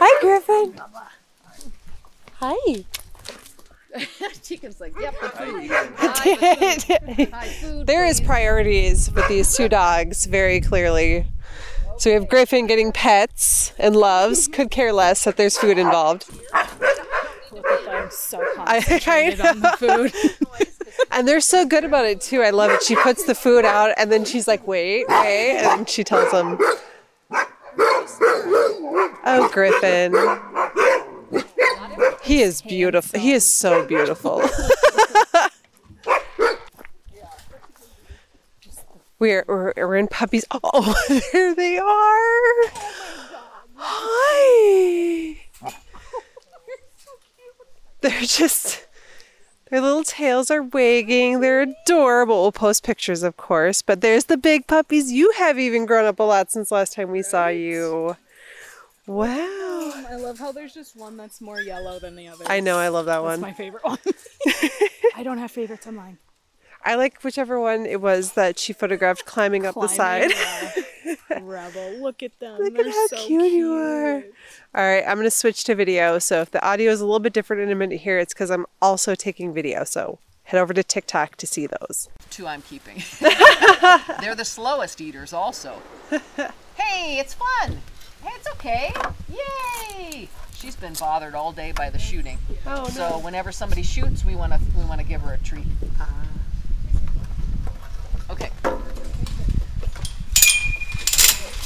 Hi, 0.00 0.20
Griffin. 0.20 0.80
Hi. 2.40 2.84
Chicken's 4.42 4.80
like, 4.80 4.92
yep, 5.00 5.14
the 5.20 5.28
food. 5.28 5.70
Hi, 5.70 6.34
the 6.34 7.14
food. 7.16 7.28
Hi, 7.32 7.46
food. 7.48 7.86
There 7.86 8.04
is 8.06 8.20
please." 8.20 8.26
priorities 8.26 9.12
with 9.12 9.28
these 9.28 9.56
two 9.56 9.68
dogs 9.68 10.26
very 10.26 10.60
clearly. 10.60 11.26
So 12.04 12.10
we 12.10 12.14
have 12.16 12.28
Griffin 12.28 12.66
getting 12.66 12.92
pets 12.92 13.72
and 13.78 13.96
loves, 13.96 14.46
could 14.46 14.70
care 14.70 14.92
less 14.92 15.24
that 15.24 15.38
there's 15.38 15.56
food 15.56 15.78
involved. 15.78 16.26
I'm 16.52 18.10
so 18.10 18.44
I, 18.58 18.84
I 19.06 19.48
on 19.48 19.60
the 19.60 19.70
food. 19.78 20.12
And 21.10 21.26
they're 21.26 21.40
so 21.40 21.64
good 21.64 21.82
about 21.82 22.04
it 22.04 22.20
too. 22.20 22.42
I 22.42 22.50
love 22.50 22.70
it. 22.72 22.82
She 22.82 22.94
puts 22.94 23.24
the 23.24 23.34
food 23.34 23.64
out 23.64 23.94
and 23.96 24.12
then 24.12 24.26
she's 24.26 24.46
like, 24.46 24.66
wait, 24.66 25.06
wait. 25.08 25.56
And 25.60 25.88
she 25.88 26.04
tells 26.04 26.30
them, 26.30 26.58
Oh, 29.24 29.48
Griffin. 29.50 30.12
He 32.22 32.42
is 32.42 32.60
beautiful. 32.60 33.18
He 33.18 33.32
is 33.32 33.50
so 33.50 33.86
beautiful. 33.86 34.42
we're, 39.24 39.44
we're, 39.48 39.72
we're 39.76 39.96
in 39.96 40.08
puppies. 40.08 40.44
Oh, 40.62 40.94
there 41.32 41.54
they 41.54 41.78
are. 41.78 42.70
Hi. 43.76 45.36
They're 48.02 48.20
just. 48.20 48.86
Their 49.70 49.80
little 49.80 50.04
tails 50.04 50.50
are 50.50 50.62
wagging. 50.62 51.40
They're 51.40 51.62
adorable. 51.62 52.42
We'll 52.42 52.52
post 52.52 52.84
pictures, 52.84 53.22
of 53.22 53.38
course. 53.38 53.80
But 53.80 54.02
there's 54.02 54.26
the 54.26 54.36
big 54.36 54.66
puppies. 54.66 55.10
You 55.10 55.32
have 55.38 55.58
even 55.58 55.86
grown 55.86 56.04
up 56.04 56.18
a 56.20 56.22
lot 56.22 56.52
since 56.52 56.70
last 56.70 56.92
time 56.92 57.10
we 57.10 57.22
saw 57.22 57.48
you. 57.48 58.16
Wow. 59.06 59.36
Oh, 59.38 60.06
I 60.10 60.16
love 60.16 60.38
how 60.38 60.52
there's 60.52 60.74
just 60.74 60.96
one 60.96 61.16
that's 61.16 61.40
more 61.40 61.60
yellow 61.60 61.98
than 61.98 62.14
the 62.14 62.28
other. 62.28 62.44
I 62.46 62.60
know. 62.60 62.78
I 62.78 62.88
love 62.88 63.06
that 63.06 63.22
one. 63.22 63.40
That's 63.40 63.42
one. 63.42 63.50
my 63.50 63.54
favorite 63.54 63.84
one. 63.84 63.98
I 65.16 65.22
don't 65.22 65.38
have 65.38 65.50
favorites 65.50 65.86
on 65.86 65.94
mine. 65.96 66.18
I 66.84 66.96
like 66.96 67.22
whichever 67.22 67.58
one 67.58 67.86
it 67.86 68.00
was 68.00 68.32
that 68.32 68.58
she 68.58 68.72
photographed 68.72 69.24
climbing 69.24 69.64
up 69.64 69.74
the 69.74 69.88
side. 69.88 70.32
Rebel. 71.40 71.98
Look 72.00 72.22
at 72.22 72.38
them. 72.40 72.60
Look 72.60 72.74
They're 72.74 72.86
at 72.86 72.92
how 72.92 73.06
so 73.08 73.26
cute, 73.26 73.52
you 73.52 73.72
are. 73.72 74.22
All 74.74 74.84
right, 74.84 75.02
I'm 75.06 75.16
going 75.16 75.24
to 75.24 75.30
switch 75.30 75.64
to 75.64 75.74
video. 75.74 76.18
So 76.18 76.40
if 76.40 76.50
the 76.50 76.64
audio 76.64 76.90
is 76.90 77.00
a 77.00 77.04
little 77.04 77.20
bit 77.20 77.32
different 77.32 77.62
in 77.62 77.70
a 77.70 77.74
minute 77.74 78.00
here, 78.00 78.18
it's 78.18 78.34
because 78.34 78.50
I'm 78.50 78.66
also 78.82 79.14
taking 79.14 79.52
video. 79.52 79.84
So 79.84 80.18
head 80.44 80.60
over 80.60 80.74
to 80.74 80.82
TikTok 80.82 81.36
to 81.36 81.46
see 81.46 81.66
those. 81.66 82.08
Two 82.30 82.46
I'm 82.46 82.62
keeping. 82.62 83.02
They're 84.20 84.34
the 84.34 84.44
slowest 84.44 85.00
eaters, 85.00 85.32
also. 85.32 85.80
hey, 86.76 87.18
it's 87.18 87.34
fun. 87.34 87.80
Hey, 88.22 88.32
it's 88.36 88.48
okay. 88.52 88.92
Yay! 89.30 90.28
She's 90.52 90.76
been 90.76 90.94
bothered 90.94 91.34
all 91.34 91.52
day 91.52 91.72
by 91.72 91.90
the 91.90 91.98
shooting. 91.98 92.38
Oh, 92.66 92.82
no. 92.82 92.88
So 92.88 93.18
whenever 93.18 93.52
somebody 93.52 93.82
shoots, 93.82 94.24
we 94.24 94.34
want 94.34 94.52
to 94.52 94.60
we 94.76 94.84
want 94.84 95.00
to 95.00 95.06
give 95.06 95.20
her 95.22 95.34
a 95.34 95.38
treat. 95.38 95.66
Ah. 96.00 96.24
Okay. 98.30 98.50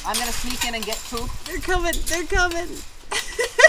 I'm 0.04 0.16
gonna 0.16 0.32
sneak 0.32 0.64
in 0.66 0.74
and 0.74 0.84
get 0.84 0.96
poop. 1.10 1.30
They're 1.44 1.58
coming. 1.58 1.94
They're 2.06 2.24
coming. 2.24 2.68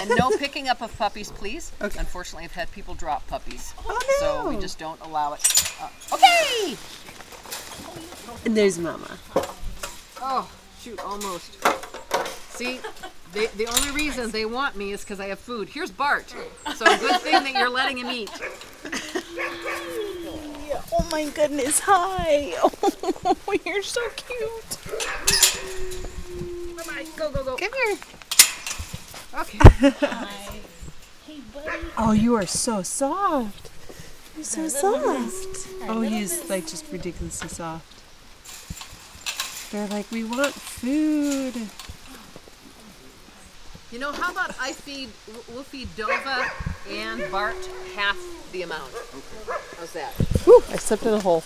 And 0.01 0.09
no 0.17 0.29
picking 0.37 0.69
up 0.69 0.81
of 0.81 0.97
puppies, 0.97 1.31
please. 1.31 1.71
Okay. 1.81 1.99
Unfortunately, 1.99 2.45
I've 2.45 2.53
had 2.53 2.71
people 2.71 2.95
drop 2.95 3.27
puppies. 3.27 3.73
Oh, 3.85 3.99
So 4.19 4.49
we 4.49 4.57
just 4.57 4.79
don't 4.79 4.99
allow 5.01 5.33
it. 5.33 5.73
Uh, 5.81 5.89
okay! 6.13 6.77
And 8.45 8.55
there's 8.55 8.79
Mama. 8.79 9.17
Oh, 10.21 10.49
shoot, 10.81 10.99
almost. 10.99 11.57
See, 12.55 12.79
the, 13.33 13.49
the 13.57 13.67
only 13.67 13.91
reason 13.91 14.31
they 14.31 14.45
want 14.45 14.75
me 14.75 14.91
is 14.91 15.01
because 15.01 15.19
I 15.19 15.27
have 15.27 15.39
food. 15.39 15.69
Here's 15.69 15.91
Bart. 15.91 16.33
So 16.75 16.85
good 16.85 17.21
thing 17.21 17.43
that 17.43 17.53
you're 17.53 17.69
letting 17.69 17.97
him 17.97 18.09
eat. 18.09 18.31
Oh 20.99 21.07
my 21.11 21.29
goodness. 21.29 21.79
Hi. 21.85 22.53
Oh, 23.47 23.53
you're 23.65 23.81
so 23.83 24.01
cute. 24.15 24.77
Go, 27.15 27.31
go, 27.31 27.43
go. 27.43 27.55
Come 27.55 27.73
here. 27.73 27.97
Okay. 29.39 29.59
Oh, 31.97 32.11
you 32.11 32.35
are 32.35 32.45
so 32.45 32.81
soft. 32.81 33.69
You're 34.35 34.43
so 34.43 34.67
soft. 34.67 35.67
Oh, 35.87 36.01
he's 36.01 36.49
like 36.49 36.65
just 36.67 36.85
ridiculously 36.91 37.49
soft. 37.49 38.01
They're 39.71 39.87
like, 39.87 40.09
we 40.11 40.23
want 40.23 40.53
food. 40.53 41.55
You 43.91 43.99
know, 43.99 44.11
how 44.11 44.31
about 44.31 44.55
I 44.59 44.71
feed, 44.71 45.09
we'll 45.49 45.63
feed 45.63 45.89
Dova 45.97 46.49
and 46.89 47.31
Bart 47.31 47.69
half 47.95 48.17
the 48.51 48.63
amount. 48.63 48.93
How's 49.77 49.93
that? 49.93 50.13
Whew, 50.49 50.63
I 50.71 50.77
stepped 50.77 51.05
in 51.05 51.13
a 51.13 51.19
hole. 51.19 51.43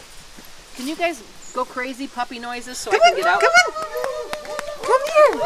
Can 0.77 0.87
you 0.87 0.95
guys 0.95 1.21
go 1.53 1.65
crazy 1.65 2.07
puppy 2.07 2.39
noises 2.39 2.77
so 2.77 2.89
I 2.89 2.99
can 2.99 3.17
get 3.17 3.25
out? 3.25 3.41
Come 3.41 3.51
on. 3.51 3.73
Come 4.79 5.01
here. 5.11 5.41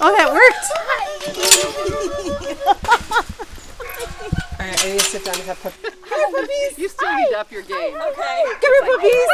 Oh, 0.00 0.14
that 0.14 0.30
worked. 0.30 0.70
All 4.54 4.62
right, 4.66 4.84
I 4.84 4.86
need 4.86 5.00
to 5.00 5.04
sit 5.04 5.24
down 5.24 5.34
and 5.34 5.42
have 5.46 5.60
puppies. 5.60 6.78
You 6.78 6.88
still 6.88 7.12
need 7.16 7.30
to 7.30 7.40
up 7.40 7.50
your 7.50 7.62
game. 7.62 7.96
Okay? 7.96 8.44
Come 8.62 8.70
here, 8.70 8.82
puppies. 8.94 9.28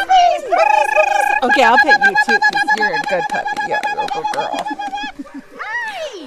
Okay, 1.44 1.62
I'll 1.62 1.76
pet 1.76 2.00
you 2.08 2.14
too, 2.24 2.38
because 2.40 2.70
you're 2.78 2.88
a 2.88 3.02
good 3.10 3.24
puppy. 3.28 3.48
Yeah, 3.68 3.80
you're 3.92 4.02
a 4.02 4.06
good 4.06 4.24
girl. 4.32 4.64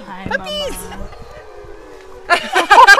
Hi, 0.06 0.26
Mama. 2.78 2.94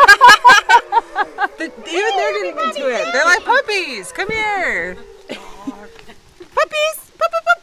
The- 1.59 1.65
even 1.67 2.17
they're 2.17 2.33
getting 2.35 2.59
into 2.59 2.89
it. 2.89 3.13
They're 3.13 3.25
like 3.25 3.45
puppies. 3.45 4.11
Come 4.13 4.29
here. 4.31 4.97
Puppies. 5.29 6.97
Pup, 7.19 7.31
pup, 7.31 7.45
pup. 7.45 7.61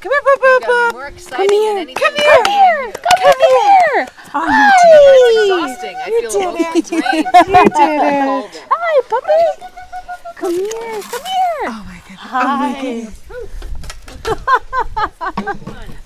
Come 0.00 0.12
here, 0.12 0.22
pup, 0.22 0.40
pup, 0.40 0.42
Gotta 0.42 0.60
be 0.60 0.66
pup. 0.66 0.92
more 0.92 1.06
exciting 1.08 1.48
than 1.66 1.76
anything. 1.78 1.96
Come 1.96 2.14
here. 2.14 2.92
Come 2.92 3.40
here. 3.48 4.06
It's 4.30 5.34
exhausting. 5.34 5.96
I 5.96 5.98
feel 6.04 6.30
emotionally 6.40 6.82
drained. 6.82 7.26
You 7.48 7.64
did 7.64 8.02
it. 8.02 8.64
Hi, 8.70 8.94
puppy. 9.10 9.44
Come 10.36 10.54
here. 10.54 11.02
Come 11.02 11.24
here. 11.24 11.66
Oh 11.66 11.82
my 11.88 11.98
goodness. 12.06 12.18
Hi. 12.18 13.08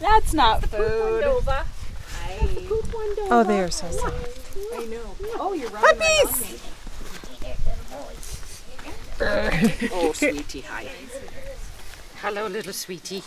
That's 0.01 0.33
not 0.35 0.63
food. 0.65 1.25
Oh, 3.31 3.45
they 3.47 3.61
are 3.61 3.71
so 3.71 3.89
soft. 3.91 4.39
I 4.75 4.85
know. 4.87 5.15
Oh, 5.39 5.53
you're 5.53 5.69
right. 5.71 5.83
Puppies! 5.99 6.63
Oh, 9.25 10.13
sweetie, 10.15 10.63
hi. 10.63 10.89
Hello, 12.21 12.47
little 12.49 12.73
sweetie. 12.73 13.23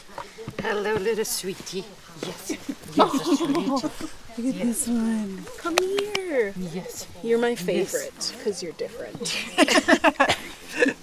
Hello, 0.62 0.96
little 0.96 1.24
sweetie. 1.26 1.86
Yes. 2.26 2.52
Yes, 2.52 2.60
oh, 3.00 3.36
sweetie. 3.36 3.70
Look 3.70 4.56
at 4.56 4.62
this 4.68 4.88
one. 4.88 5.46
Come 5.58 5.78
here. 5.78 6.54
Yes. 6.58 7.08
You're 7.24 7.40
my 7.40 7.56
favorite 7.56 8.34
because 8.38 8.62
you're 8.62 8.74
different. 8.74 9.36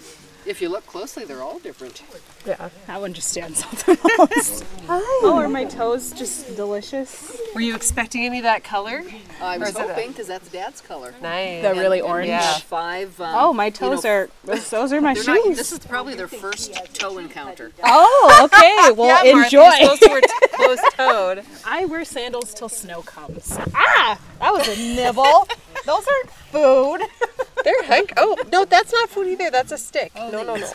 If 0.53 0.61
you 0.61 0.69
look 0.69 0.85
closely, 0.87 1.25
they're 1.25 1.41
all 1.43 1.59
different. 1.61 2.03
Yeah, 2.47 2.69
that 2.87 3.01
one 3.01 3.15
just 3.15 3.29
stands 3.29 3.63
out 3.65 3.71
the 3.71 3.99
most. 4.37 4.65
Oh, 4.87 5.39
are 5.39 5.49
my 5.49 5.65
toes 5.65 6.13
just 6.13 6.55
delicious? 6.57 7.41
Were 7.55 7.63
you 7.63 7.75
expecting 7.75 8.27
any 8.27 8.37
of 8.37 8.43
that 8.43 8.63
color? 8.63 9.03
I 9.41 9.57
was 9.57 9.71
is 9.71 9.77
it 9.77 9.81
hoping 9.89 10.09
because 10.09 10.27
that's 10.27 10.51
Dad's 10.51 10.83
color. 10.83 11.15
Nice. 11.23 11.63
The 11.63 11.71
really 11.73 12.01
And- 12.01 12.07
and 12.07 12.13
orange. 12.13 12.29
there's 12.29 12.59
Five. 12.61 13.19
Um, 13.19 13.35
Oh, 13.35 13.53
my 13.55 13.67
you 13.67 13.71
toes 13.71 14.05
know, 14.05 14.11
are. 14.11 14.29
Those 14.45 14.93
are 14.93 15.01
my 15.01 15.15
They're 15.15 15.25
not, 15.25 15.43
shoes. 15.43 15.57
this 15.57 15.73
is 15.73 15.79
probably 15.79 16.15
their 16.17 16.29
first 16.29 16.75
toe 16.93 17.17
encounter. 17.17 17.73
Oh, 17.83 18.41
okay. 18.45 18.93
Well, 18.95 19.25
Yeah, 19.25 19.43
enjoy. 19.45 19.63
You're 19.63 19.97
supposed 19.97 20.03
to 20.03 20.09
wear 20.11 20.21
t- 20.21 20.29
closed-toed. 20.53 21.45
I 21.67 21.87
wear 21.87 22.05
sandals 22.05 22.53
till 22.53 22.69
snow 22.69 23.01
comes. 23.01 23.57
Ah, 23.75 24.19
that 24.41 24.53
was 24.53 24.69
a 24.69 24.77
nibble. 24.77 25.49
Those 25.85 26.07
aren't 26.07 26.31
food. 26.31 27.01
They're 27.65 27.83
heck. 27.85 28.13
Oh 28.17 28.37
no, 28.51 28.65
that's 28.65 28.93
not 28.93 29.09
food 29.09 29.29
either. 29.29 29.51
That's 29.51 29.73
a 29.73 29.79
stick. 29.79 30.13
no, 30.15 30.31
no, 30.43 30.57
no. 30.57 30.69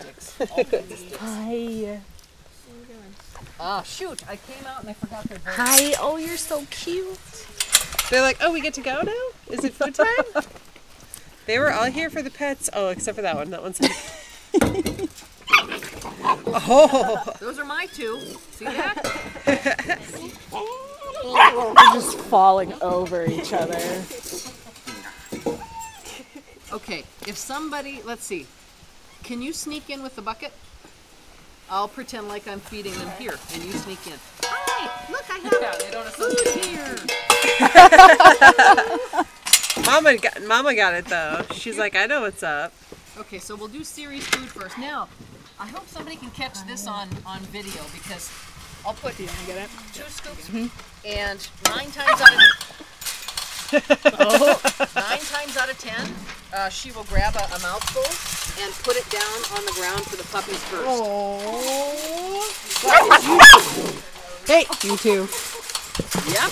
Hi. 1.19 1.99
Ah, 3.59 3.81
shoot! 3.81 4.21
I 4.29 4.35
came 4.35 4.65
out 4.67 4.81
and 4.81 4.89
I 4.89 4.93
forgot 4.93 5.23
their 5.23 5.39
voice. 5.39 5.55
Hi. 5.55 5.93
Oh, 5.99 6.17
you're 6.17 6.37
so 6.37 6.65
cute. 6.69 7.17
They're 8.09 8.21
like, 8.21 8.37
oh, 8.41 8.53
we 8.53 8.61
get 8.61 8.75
to 8.75 8.81
go 8.81 9.01
now. 9.01 9.13
Is 9.49 9.63
it 9.63 9.73
food 9.73 9.95
time? 9.95 10.07
they 11.45 11.57
were 11.57 11.71
all 11.71 11.85
here 11.85 12.09
for 12.09 12.21
the 12.21 12.29
pets. 12.29 12.69
Oh, 12.73 12.89
except 12.89 13.15
for 13.15 13.21
that 13.23 13.35
one. 13.35 13.49
That 13.49 13.63
one's. 13.63 13.79
oh, 16.47 17.33
Those 17.39 17.59
are 17.59 17.65
my 17.65 17.87
two. 17.87 18.19
See 18.51 18.65
that? 18.65 19.03
They're 21.23 21.93
just 21.93 22.17
falling 22.17 22.73
over 22.81 23.25
each 23.25 23.53
other. 23.53 23.79
Okay, 26.71 27.05
if 27.25 27.37
somebody, 27.37 28.01
let's 28.03 28.25
see, 28.25 28.45
can 29.23 29.41
you 29.41 29.53
sneak 29.53 29.89
in 29.89 30.03
with 30.03 30.15
the 30.15 30.21
bucket? 30.21 30.51
I'll 31.69 31.87
pretend 31.87 32.27
like 32.27 32.47
I'm 32.47 32.59
feeding 32.59 32.93
them 32.93 33.09
here, 33.17 33.35
and 33.53 33.63
you 33.63 33.71
sneak 33.71 34.05
in. 34.07 34.13
Hi, 34.43 35.11
look, 35.11 35.23
I 35.29 35.39
have 35.39 36.13
food 36.13 36.37
here. 36.63 36.95
Mama 39.85 40.17
got 40.17 40.43
Mama 40.43 40.75
got 40.75 40.93
it 40.93 41.05
though. 41.05 41.43
She's 41.53 41.77
like, 41.77 41.95
I 41.95 42.05
know 42.05 42.21
what's 42.21 42.43
up. 42.43 42.73
Okay, 43.17 43.39
so 43.39 43.55
we'll 43.55 43.67
do 43.67 43.83
Siri's 43.83 44.25
food 44.27 44.49
first. 44.49 44.77
Now, 44.77 45.07
I 45.59 45.67
hope 45.67 45.87
somebody 45.87 46.17
can 46.17 46.31
catch 46.31 46.65
this 46.67 46.87
on 46.87 47.09
on 47.25 47.39
video 47.39 47.81
because 47.93 48.29
I'll 48.85 48.93
put 48.93 49.15
two 49.17 49.27
scoops, 50.07 50.49
and 51.05 51.47
nine 51.65 51.91
times 51.91 52.21
out 52.21 52.33
of 52.33 52.39
nine 54.95 55.19
times 55.19 55.57
out 55.57 55.69
of 55.69 55.77
ten, 55.79 56.13
uh, 56.53 56.69
she 56.69 56.91
will 56.91 57.03
grab 57.05 57.35
a, 57.35 57.43
a 57.55 57.59
mouthful 57.59 58.03
and 58.63 58.73
put 58.83 58.95
it 58.95 59.09
down 59.09 59.57
on 59.57 59.65
the 59.65 59.71
ground 59.73 60.01
for 60.01 60.15
the 60.15 60.23
puppies 60.25 60.63
first. 60.65 60.87
Hey, 64.47 64.65
you 64.83 64.95
too. 64.97 65.27
Yep, 66.31 66.51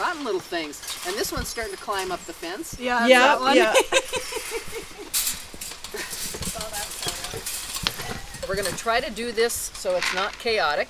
rotten 0.00 0.24
little 0.24 0.40
things. 0.40 0.80
And 1.06 1.14
this 1.16 1.30
one's 1.32 1.48
starting 1.48 1.74
to 1.74 1.80
climb 1.80 2.10
up 2.10 2.24
the 2.24 2.32
fence. 2.32 2.78
Yeah. 2.80 3.06
Yeah, 3.06 3.52
yeah. 3.52 3.74
We're 8.48 8.56
gonna 8.56 8.70
try 8.76 9.00
to 9.00 9.10
do 9.10 9.30
this 9.32 9.70
so 9.74 9.96
it's 9.96 10.14
not 10.14 10.36
chaotic. 10.38 10.88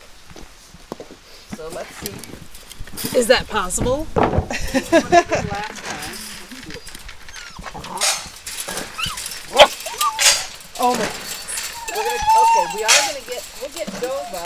So 1.54 1.68
let's 1.68 1.94
see. 1.96 3.18
Is 3.18 3.26
that 3.26 3.46
possible? 3.48 4.06
Last 4.16 5.84
time. 5.84 6.16
Oh 10.84 10.98
my. 10.98 11.06
We're 11.94 12.02
gonna, 12.02 12.18
okay, 12.42 12.66
we 12.74 12.82
are 12.82 12.90
gonna 13.06 13.22
get 13.30 13.38
we'll 13.60 13.70
get 13.70 13.86
Dova 14.02 14.42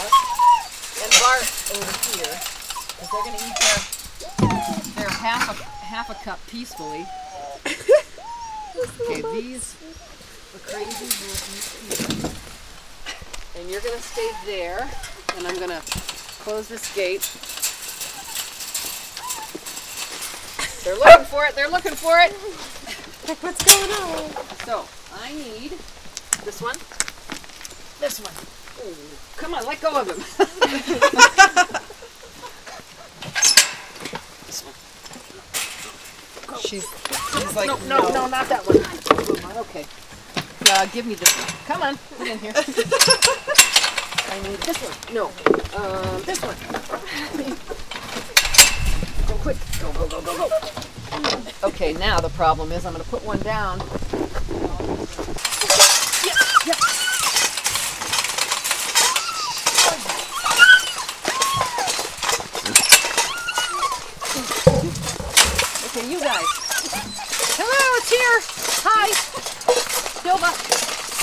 and 1.01 1.09
Bart 1.17 1.49
over 1.73 1.93
here 2.13 2.37
because 2.93 3.09
they're 3.09 3.25
gonna 3.25 3.41
eat 3.41 3.57
their 3.57 3.81
their 5.01 5.09
half 5.09 5.49
a 5.49 5.55
half 5.65 6.11
a 6.11 6.15
cup 6.23 6.39
peacefully. 6.47 7.07
Okay, 7.65 9.23
these 9.33 9.77
the 10.53 10.59
crazies 10.61 11.17
will 11.25 11.41
eat 11.57 12.05
here, 12.05 12.29
and 13.59 13.71
you're 13.71 13.81
gonna 13.81 13.97
stay 13.97 14.31
there, 14.45 14.91
and 15.39 15.47
I'm 15.47 15.59
gonna 15.59 15.81
close 16.41 16.69
this 16.69 16.95
gate. 16.95 17.25
They're 20.85 20.99
looking 20.99 21.25
for 21.25 21.47
it. 21.47 21.55
They're 21.55 21.71
looking 21.71 21.95
for 21.95 22.19
it. 22.19 22.35
What's 23.41 23.65
going 23.65 23.91
on? 23.91 24.31
So 24.67 24.87
I 25.19 25.33
need 25.33 25.73
this 26.47 26.63
one, 26.63 26.77
this 27.99 28.21
one. 28.21 28.33
Ooh, 28.87 28.95
come 29.37 29.53
on, 29.53 29.67
let 29.67 29.81
go 29.81 30.01
of 30.01 30.07
him. 30.09 30.17
this 34.47 34.63
one. 34.63 34.75
She's 36.61 36.87
she's 37.33 37.57
like, 37.57 37.67
No, 37.67 37.77
no, 37.89 38.09
no, 38.11 38.29
not 38.29 38.49
that 38.49 38.65
one. 38.65 38.79
Okay. 39.57 39.85
Uh, 40.71 40.87
give 40.87 41.05
me 41.05 41.15
this 41.15 41.33
one. 41.37 41.49
Come 41.67 41.83
on, 41.83 41.99
get 42.19 42.29
in 42.29 42.39
here. 42.39 42.53
I 44.29 44.41
need 44.43 44.61
this 44.61 44.79
one. 44.79 44.95
No, 45.15 45.27
um, 45.77 46.23
this 46.23 46.41
one. 46.43 46.57
Go 49.27 49.35
quick. 49.43 49.57
Go, 49.81 49.93
go, 49.93 50.07
go, 50.09 50.21
go, 50.23 50.49
go. 50.49 50.49
Okay, 51.65 51.93
now 51.95 52.21
the 52.21 52.29
problem 52.31 52.71
is 52.71 52.87
I'm 52.87 52.93
going 52.93 53.05
to 53.05 53.11
put 53.11 53.25
one 53.25 53.41
down. 53.41 53.81
Okay, 65.97 66.11
you 66.11 66.21
guys. 66.21 66.45
Hello, 67.57 67.97
it's 67.97 68.11
here. 68.11 68.41
Hi. 68.85 70.16
Dilba. 70.27 70.51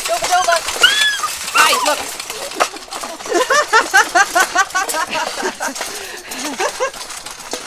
Dilba, 0.07 0.27
Dilba. 0.31 0.55
Hi, 1.55 1.71
look. 1.83 1.99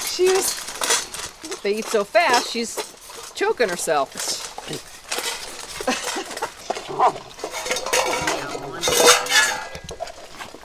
she's 0.09 0.47
They 1.63 1.75
eat 1.75 1.85
so 1.85 2.05
fast, 2.05 2.53
she's 2.53 2.75
choking 3.35 3.69
herself. 3.69 4.15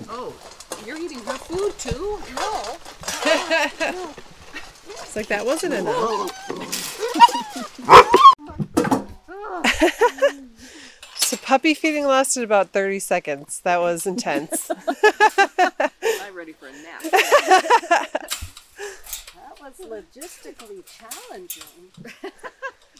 oh, 0.09 0.33
you're 0.85 0.97
eating 0.97 1.19
her 1.25 1.33
food 1.33 1.77
too? 1.79 2.17
No. 2.33 2.77
it's 5.03 5.17
like 5.17 5.27
that 5.27 5.45
wasn't 5.45 5.73
enough. 5.73 6.40
Puppy 11.51 11.73
feeding 11.73 12.07
lasted 12.07 12.45
about 12.45 12.69
30 12.69 12.99
seconds. 12.99 13.59
That 13.65 13.81
was 13.81 14.07
intense. 14.07 14.71
I'm 14.87 16.33
ready 16.33 16.53
for 16.53 16.67
a 16.67 16.71
nap. 16.71 17.01
That 17.01 18.31
was 19.59 19.73
logistically 19.81 20.81
challenging. 20.85 21.91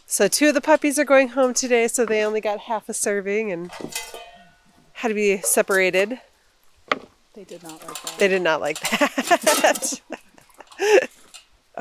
So 0.04 0.28
two 0.28 0.48
of 0.48 0.54
the 0.54 0.60
puppies 0.60 0.98
are 0.98 1.06
going 1.06 1.28
home 1.28 1.54
today, 1.54 1.88
so 1.88 2.04
they 2.04 2.22
only 2.22 2.42
got 2.42 2.58
half 2.58 2.86
a 2.90 2.92
serving 2.92 3.50
and 3.50 3.70
had 4.92 5.08
to 5.08 5.14
be 5.14 5.38
separated. 5.38 6.20
They 7.32 7.44
did 7.44 7.62
not 7.62 7.82
like 7.82 8.02
that. 8.02 8.18
They 8.18 8.28
did 8.28 8.42
not 8.42 8.60
like 8.60 8.78
that. 8.80 10.02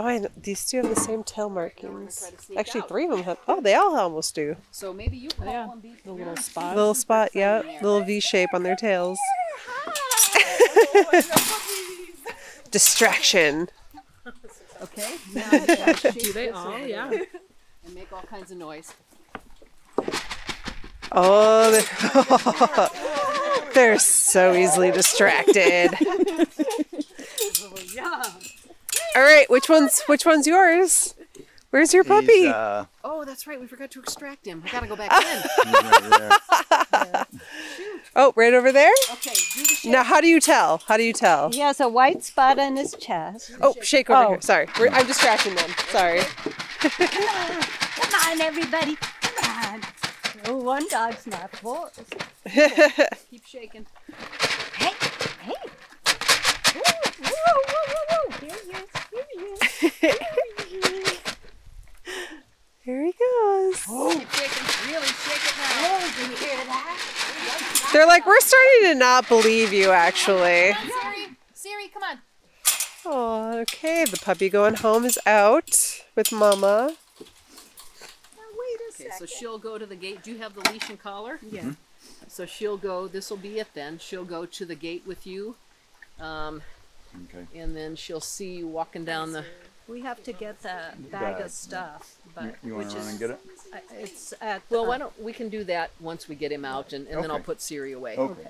Oh, 0.04 0.08
and 0.08 0.28
these 0.36 0.66
two 0.66 0.78
have 0.78 0.90
the 0.94 1.00
same 1.00 1.24
tail 1.24 1.50
markings. 1.50 2.20
try 2.20 2.30
to 2.32 2.42
sneak 2.42 2.60
Actually, 2.60 2.82
out. 2.82 2.88
three 2.90 3.06
of 3.06 3.12
them 3.12 3.24
have. 3.24 3.38
Oh, 3.48 3.62
they 3.62 3.76
all 3.76 3.96
almost 3.98 4.36
do. 4.36 4.58
So 4.72 4.94
maybe 4.94 5.16
you 5.18 5.30
call 5.30 5.48
Yeah, 5.48 5.68
one 5.68 5.80
beef. 5.80 6.04
the 6.04 6.12
little 6.12 6.36
spot. 6.38 6.76
Little 6.76 6.94
spot, 6.94 7.30
yeah, 7.34 7.62
little 7.82 8.02
V 8.02 8.20
shape 8.20 8.50
on 8.54 8.64
their 8.64 8.76
tails. 8.76 9.18
Distraction. 12.72 13.70
Okay. 14.82 15.16
Now 15.34 15.52
you 15.52 16.12
Do 16.12 16.34
they 16.34 16.50
all? 16.50 16.78
Yeah. 16.80 17.10
And 17.86 17.96
make 17.96 18.12
all 18.12 18.24
kinds 18.24 18.52
of 18.52 18.58
noise. 18.58 18.94
Oh, 21.12 21.72
they're, 21.72 23.74
they're 23.74 24.00
so 24.00 24.54
easily 24.54 24.92
distracted. 24.92 25.90
All 29.16 29.22
right, 29.22 29.50
which 29.50 29.70
one's 29.70 30.02
which 30.04 30.26
one's 30.26 30.48
yours? 30.48 31.16
Where's 31.72 31.94
your 31.94 32.04
puppy? 32.04 32.28
He's, 32.44 32.48
uh, 32.50 32.86
Oh, 33.04 33.24
that's 33.24 33.48
right. 33.48 33.60
We 33.60 33.66
forgot 33.66 33.92
to 33.92 34.00
extract 34.00 34.46
him. 34.46 34.62
We 34.64 34.70
gotta 34.70 34.88
go 34.88 34.96
back 34.98 35.12
in. 35.14 35.42
he's 35.64 35.74
right 35.74 36.90
there. 36.92 37.26
Oh, 38.14 38.34
right 38.36 38.54
over 38.54 38.74
there. 38.74 38.92
Okay. 39.14 39.34
Do 39.54 39.64
the. 39.84 39.90
Now, 39.90 40.04
how 40.04 40.20
do 40.20 40.28
you 40.28 40.42
tell? 40.42 40.82
How 40.88 40.98
do 40.98 41.04
you 41.04 41.14
tell? 41.14 41.50
He 41.50 41.60
has 41.60 41.80
a 41.80 41.88
white 41.88 42.24
spot 42.26 42.60
on 42.60 42.76
his 42.76 42.94
chest. 43.00 43.52
Oh, 43.62 43.74
shake 43.82 44.10
over 44.10 44.24
Oh. 44.26 44.30
here. 44.32 44.42
Sorry, 44.42 44.68
We're, 44.78 44.90
I'm 44.90 45.08
distracting 45.08 45.56
them. 45.56 45.70
Sorry. 45.90 46.22
Come 46.82 48.14
on, 48.26 48.42
everybody. 48.42 48.98
Come 49.22 49.50
on. 49.74 49.82
Oh, 50.48 50.58
one 50.58 50.86
dog's 50.90 51.26
not 51.28 51.56
full. 51.56 51.90
Keep 53.30 53.46
shaking. 53.46 53.86
Hey, 54.76 54.92
hey. 55.42 55.54
Woo, 56.76 56.82
woo, 57.22 57.30
woo, 57.30 57.84
woo, 57.88 58.04
woo. 58.12 58.36
Here 58.42 58.58
he 58.66 58.72
is. 58.84 58.90
Here 59.82 59.90
he 59.90 60.06
is. 60.06 60.22
Here 60.70 60.80
he 60.82 60.88
is. 60.88 61.22
Here 62.84 63.06
he 63.06 63.12
goes. 63.12 63.84
Keep. 63.86 64.30
Really 64.88 65.08
shake 65.08 65.46
it 65.46 65.56
now. 65.58 65.84
Oh, 65.84 66.14
did 66.18 66.30
you 66.30 66.38
hear 66.38 66.66
that? 66.66 67.90
They're 67.94 68.08
like, 68.08 68.26
we're 68.26 68.40
starting 68.40 68.84
to 68.84 68.96
not 68.96 69.28
believe 69.28 69.74
you, 69.74 69.92
actually. 69.92 70.74
Siri. 70.74 71.28
Siri, 71.54 71.88
come 71.94 72.04
on. 72.04 72.18
Oh, 73.06 73.60
okay. 73.62 74.06
The 74.06 74.18
puppy 74.18 74.50
going 74.50 74.76
home 74.76 75.06
is 75.06 75.18
out 75.26 76.04
with 76.16 76.32
Mama. 76.32 76.96
Now, 77.20 78.44
wait 78.58 78.80
a 78.80 79.04
Okay, 79.04 79.10
so 79.18 79.26
she'll 79.26 79.58
go 79.60 79.78
to 79.78 79.86
the 79.86 79.96
gate. 79.96 80.24
Do 80.24 80.32
you 80.32 80.38
have 80.40 80.54
the 80.54 80.70
leash 80.72 80.90
and 80.90 81.00
collar? 81.00 81.40
Yeah. 81.42 81.72
So 82.28 82.46
she'll 82.46 82.78
go. 82.78 83.08
This 83.08 83.30
will 83.30 83.38
be 83.38 83.60
it 83.60 83.68
then. 83.74 84.00
She'll 84.00 84.26
go 84.26 84.46
to 84.46 84.66
the 84.66 84.76
gate 84.76 85.04
with 85.06 85.28
you, 85.28 85.56
um, 86.20 86.62
Okay. 87.26 87.46
and 87.60 87.76
then 87.76 87.96
she'll 87.96 88.22
see 88.22 88.54
you 88.56 88.68
walking 88.68 89.04
down 89.06 89.34
the. 89.34 89.46
We 89.88 90.02
have 90.02 90.24
to 90.24 90.34
get 90.34 90.62
the 90.62 90.94
bag 91.12 91.38
Bag. 91.38 91.42
of 91.42 91.52
stuff, 91.52 92.16
but 92.34 92.56
You 92.64 92.76
want 92.76 92.86
which 92.86 92.94
to 92.94 93.00
run 93.00 93.08
is 93.08 93.12
and 93.12 93.20
get 93.20 93.30
it? 93.32 93.40
it's 94.00 94.34
at 94.42 94.62
Well, 94.70 94.86
why 94.86 94.98
don't 94.98 95.22
we 95.22 95.34
can 95.34 95.50
do 95.50 95.64
that 95.66 95.92
once 96.00 96.28
we 96.30 96.36
get 96.36 96.52
him 96.52 96.64
out, 96.64 96.94
and, 96.94 97.08
and 97.08 97.24
then 97.24 97.30
I'll 97.32 97.38
Okay. 97.38 97.46
put 97.46 97.62
Siri 97.62 97.92
away. 97.92 98.16
Okay. 98.18 98.48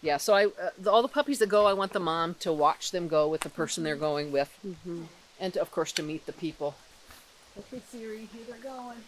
Yeah. 0.00 0.16
So 0.16 0.34
I, 0.34 0.46
uh, 0.46 0.70
the, 0.78 0.90
all 0.90 1.02
the 1.02 1.08
puppies 1.08 1.38
that 1.40 1.48
go, 1.48 1.66
I 1.66 1.72
want 1.72 1.92
the 1.92 2.00
mom 2.00 2.34
to 2.40 2.52
watch 2.52 2.90
them 2.90 3.08
go 3.08 3.28
with 3.28 3.42
the 3.42 3.50
person 3.50 3.84
they're 3.84 3.94
mm-hmm. 3.94 4.04
going 4.04 4.32
with, 4.32 4.56
mm-hmm. 4.66 5.04
and 5.38 5.52
to, 5.54 5.60
of 5.60 5.70
course 5.70 5.92
to 5.92 6.02
meet 6.02 6.26
the 6.26 6.32
people. 6.32 6.74
Okay, 7.58 7.82
Siri, 7.90 8.28
here 8.32 8.42
they're 8.48 8.72
going. 8.72 8.98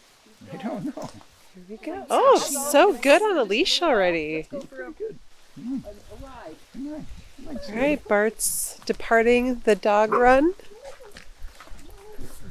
I 0.52 0.56
don't 0.56 0.84
know. 0.96 1.10
Here 1.54 1.64
we 1.68 1.76
go. 1.76 2.04
Oh, 2.10 2.44
she's 2.46 2.66
so 2.66 2.92
good 2.92 3.22
on 3.22 3.38
a 3.38 3.44
leash 3.44 3.80
already. 3.80 4.46
Go 4.50 4.60
for 4.60 4.86
a, 4.86 4.90
Good. 4.90 5.18
a, 5.56 5.60
a 5.60 6.26
ride. 6.26 6.56
Mm. 6.76 6.84
Come 6.84 6.94
on. 6.94 7.06
Come 7.36 7.48
on, 7.48 7.58
All 7.70 7.80
right, 7.80 8.08
Bart's 8.08 8.78
departing 8.84 9.62
the 9.64 9.74
dog 9.76 10.12
run. 10.12 10.54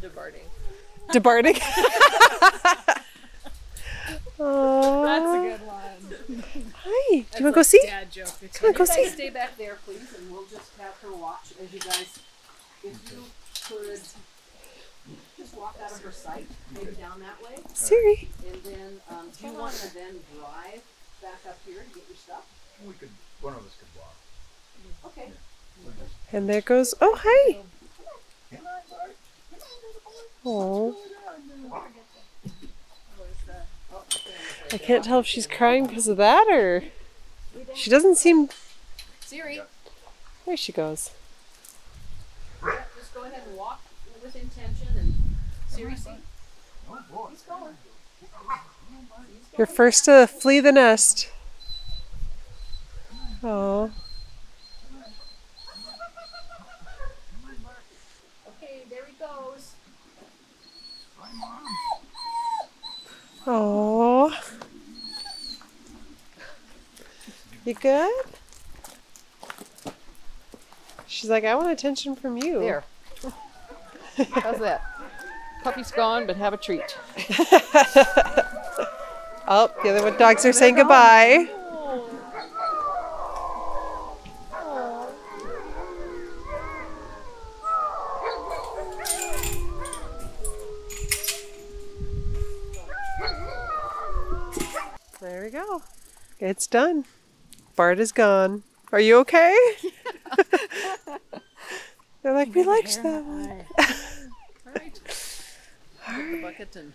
Departing. 0.03 0.41
Departing. 1.13 1.53
That's 4.37 4.37
a 4.37 5.39
good 5.39 5.61
line. 5.65 6.43
Hi. 6.75 7.09
Do 7.09 7.15
you 7.15 7.23
want 7.23 7.31
to 7.33 7.51
go 7.53 7.61
see? 7.63 7.79
Dad 7.85 8.11
joke. 8.11 8.27
Come 8.53 8.67
on, 8.67 8.73
go 8.73 8.83
You 8.83 8.87
see. 8.87 9.05
stay 9.07 9.29
back 9.29 9.57
there, 9.57 9.77
please, 9.85 10.13
and 10.17 10.29
we'll 10.29 10.43
just 10.51 10.71
have 10.77 10.93
her 10.97 11.13
watch 11.15 11.53
as 11.63 11.71
you 11.73 11.79
guys. 11.79 12.19
If 12.83 12.99
you 13.13 13.23
could 13.69 14.01
just 15.37 15.55
walk 15.55 15.77
out 15.81 15.91
of 15.93 16.01
her 16.01 16.11
sight, 16.11 16.47
maybe 16.73 16.91
down 16.95 17.21
that 17.21 17.41
way, 17.41 17.63
Siri. 17.73 18.27
and 18.45 18.61
then 18.63 19.01
um, 19.09 19.29
do 19.39 19.47
you 19.47 19.53
want 19.53 19.73
to 19.75 19.93
then 19.93 20.15
drive 20.35 20.81
back 21.21 21.39
up 21.47 21.57
here 21.65 21.79
to 21.79 21.95
get 21.97 22.03
your 22.09 22.17
stuff? 22.17 22.45
We 22.85 22.91
could, 22.95 23.07
one 23.39 23.53
of 23.53 23.59
us 23.65 23.77
could 23.79 23.87
walk. 23.97 24.15
Okay. 25.05 25.31
And 26.33 26.49
there 26.49 26.59
goes. 26.59 26.93
Oh, 26.99 27.17
hi. 27.23 27.59
Come 28.53 28.67
on, 28.67 28.81
Bart. 28.89 29.15
Oh. 30.45 30.95
I 34.71 34.77
can't 34.77 35.03
tell 35.03 35.19
if 35.19 35.27
she's 35.27 35.47
crying 35.47 35.85
because 35.85 36.07
of 36.07 36.17
that 36.17 36.47
or 36.49 36.83
she 37.75 37.89
doesn't 37.89 38.17
seem. 38.17 38.49
Siri, 39.21 39.61
There 40.45 40.57
she 40.57 40.71
goes. 40.71 41.11
yeah, 42.63 42.81
just 42.97 43.13
go 43.13 43.23
ahead 43.23 43.43
and 43.47 43.57
walk 43.57 43.81
with 44.23 44.35
intention 44.35 44.87
and 44.97 45.13
Siri, 45.69 45.95
see? 45.95 46.09
Oh, 46.89 46.99
boy. 47.11 47.27
He's 47.31 47.41
going. 47.43 47.77
You're 49.57 49.67
first 49.67 50.05
to 50.05 50.27
flee 50.27 50.59
the 50.59 50.71
nest. 50.71 51.29
Oh. 53.43 53.91
Okay, 58.47 58.83
there 58.89 59.05
he 59.05 59.13
goes. 59.19 59.73
Oh. 63.45 64.37
You 67.65 67.73
good? 67.73 68.25
She's 71.07 71.29
like, 71.29 71.45
I 71.45 71.55
want 71.55 71.71
attention 71.71 72.15
from 72.15 72.37
you. 72.37 72.59
There. 72.59 72.83
How's 74.31 74.59
that? 74.59 74.81
Puppy's 75.63 75.91
gone, 75.91 76.27
but 76.27 76.35
have 76.37 76.53
a 76.53 76.57
treat. 76.57 76.97
Oh, 79.45 79.69
the 79.83 79.89
other 79.89 80.03
one 80.03 80.17
dogs 80.17 80.45
are 80.45 80.53
saying 80.53 80.75
goodbye. 80.75 81.49
Go. 95.67 95.81
It's 96.39 96.67
done. 96.67 97.05
Bart 97.75 97.99
is 97.99 98.11
gone. 98.11 98.63
Are 98.91 98.99
you 98.99 99.17
okay? 99.19 99.55
They're 102.21 102.33
like, 102.33 102.53
we 102.53 102.63
liked 102.63 103.01
that 103.03 103.25
one. 103.25 103.65
All 103.77 104.73
right. 104.75 104.99
Get 106.07 106.31
the 106.31 106.41
bucket 106.41 106.75
and 106.75 106.93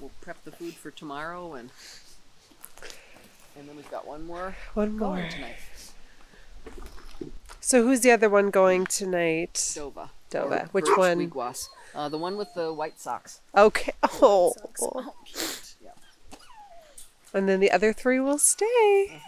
we'll 0.00 0.10
prep 0.20 0.42
the 0.44 0.52
food 0.52 0.74
for 0.74 0.90
tomorrow 0.90 1.54
and 1.54 1.70
and 3.58 3.68
then 3.68 3.76
we've 3.76 3.90
got 3.90 4.06
one 4.06 4.24
more 4.26 4.54
One 4.74 4.96
more. 4.96 5.16
tonight. 5.30 5.56
So 7.60 7.82
who's 7.82 8.00
the 8.00 8.12
other 8.12 8.28
one 8.28 8.50
going 8.50 8.86
tonight? 8.86 9.54
Dova. 9.54 10.10
Dova. 10.30 10.64
Or 10.64 10.68
Which 10.72 10.86
one? 10.96 11.32
Uh, 11.94 12.08
the 12.08 12.18
one 12.18 12.36
with 12.36 12.54
the 12.54 12.72
white 12.72 13.00
socks. 13.00 13.40
Okay. 13.56 13.92
Oh. 14.22 14.54
Yeah. 14.80 15.40
And 17.38 17.48
then 17.48 17.60
the 17.60 17.70
other 17.70 17.92
three 17.92 18.18
will 18.20 18.38
stay. 18.38 18.66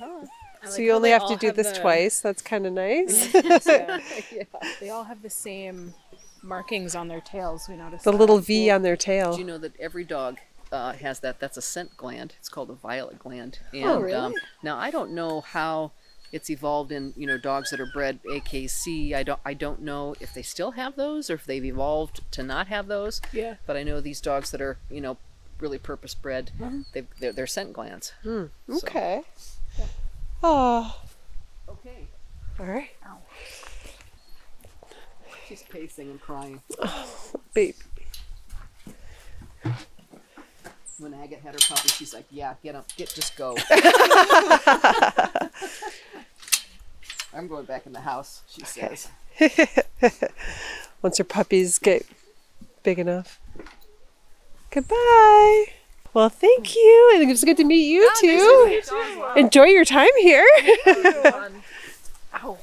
Uh-huh. 0.03 0.27
So 0.69 0.83
you 0.83 0.93
only 0.93 1.11
have 1.11 1.27
to 1.29 1.37
do 1.37 1.53
this 1.53 1.79
twice. 1.79 2.21
That's 2.21 2.43
kind 2.43 2.67
of 2.67 2.73
nice. 2.75 3.33
Yeah. 3.33 4.01
yeah. 4.33 4.43
They 4.79 4.91
all 4.91 5.05
have 5.05 5.23
the 5.23 5.31
same 5.31 5.95
markings 6.43 6.95
on 6.95 7.09
their 7.09 7.21
tails. 7.21 7.67
We 7.69 7.77
noticed 7.77 8.05
the 8.05 8.13
little 8.13 8.39
V 8.39 8.69
on 8.71 8.83
their 8.83 8.97
tail. 8.97 9.31
Do 9.31 9.37
tail. 9.37 9.39
you 9.41 9.47
know 9.47 9.59
that 9.59 9.79
every 9.81 10.05
dog 10.05 10.39
uh, 10.71 10.93
has 10.95 11.21
that? 11.21 11.41
That's 11.41 11.57
a 11.57 11.63
scent 11.63 11.97
gland. 11.97 12.35
It's 12.39 12.49
called 12.49 12.69
a 12.69 12.75
violet 12.75 13.19
gland. 13.19 13.61
And 13.73 13.85
Oh, 13.85 14.01
really? 14.01 14.13
um, 14.15 14.35
now 14.63 14.77
I 14.77 14.91
don't 14.91 15.13
know 15.13 15.41
how 15.41 15.93
it's 16.33 16.51
evolved 16.51 16.93
in 16.93 17.13
you 17.17 17.27
know 17.27 17.39
dogs 17.39 17.71
that 17.71 17.81
are 17.81 17.91
bred 17.93 18.21
AKC. 18.25 19.15
I 19.15 19.23
don't 19.23 19.41
I 19.47 19.55
don't 19.55 19.81
know 19.81 20.15
if 20.21 20.35
they 20.35 20.43
still 20.43 20.73
have 20.73 20.95
those 20.97 21.31
or 21.31 21.35
if 21.35 21.47
they've 21.47 21.65
evolved 21.65 22.21
to 22.33 22.43
not 22.43 22.67
have 22.69 22.87
those. 22.87 23.21
Yeah. 23.33 23.55
But 23.67 23.77
I 23.79 23.83
know 23.83 24.01
these 24.01 24.21
dogs 24.21 24.51
that 24.51 24.61
are 24.61 24.79
you 24.91 25.01
know 25.01 25.17
really 25.61 25.79
purpose 25.79 26.15
bred. 26.15 26.51
Mm-hmm. 26.59 26.81
They've, 26.93 27.07
they're, 27.19 27.33
they're 27.33 27.47
scent 27.47 27.73
glands. 27.73 28.13
Hmm. 28.23 28.45
So- 28.69 28.77
Okay. 28.87 29.23
Oh, 30.43 31.01
Okay. 31.69 32.09
all 32.59 32.67
right. 32.67 32.91
She's 35.49 35.63
pacing 35.65 36.11
and 36.11 36.21
crying. 36.21 36.63
Babe. 37.55 37.75
When 40.99 41.13
Agate 41.15 41.41
had 41.41 41.55
her 41.55 41.59
puppy, 41.67 41.89
she's 41.89 42.13
like, 42.15 42.27
"Yeah, 42.31 42.55
get 42.63 42.75
up, 42.77 42.87
get 42.97 43.09
just 43.15 43.35
go." 43.37 43.57
I'm 47.35 47.49
going 47.49 47.65
back 47.65 47.87
in 47.87 47.93
the 47.93 48.01
house. 48.01 48.43
She 48.49 48.63
says. 48.65 49.09
Once 51.03 51.19
her 51.19 51.25
puppies 51.25 51.79
get 51.79 52.07
big 52.83 52.99
enough. 52.99 53.40
Goodbye. 54.71 55.67
Well, 56.13 56.29
thank 56.29 56.75
you. 56.75 57.11
And 57.15 57.23
it 57.23 57.29
was 57.29 57.45
good 57.45 57.57
to 57.59 57.65
meet 57.65 57.89
you 57.89 58.11
too. 58.21 58.83
Enjoy 59.37 59.65
your 59.65 59.85
time 59.85 60.09
here. 60.19 60.47
Ow. 62.35 62.59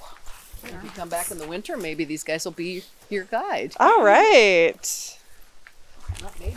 If 0.63 0.83
you 0.83 0.89
come 0.95 1.09
back 1.09 1.31
in 1.31 1.37
the 1.37 1.47
winter, 1.47 1.77
maybe 1.77 2.03
these 2.03 2.23
guys 2.23 2.43
will 2.43 2.51
be 2.51 2.83
your 3.09 3.23
guide. 3.25 3.73
All 3.79 4.03
right. 4.03 5.17
Not 6.21 6.39
maybe. 6.39 6.55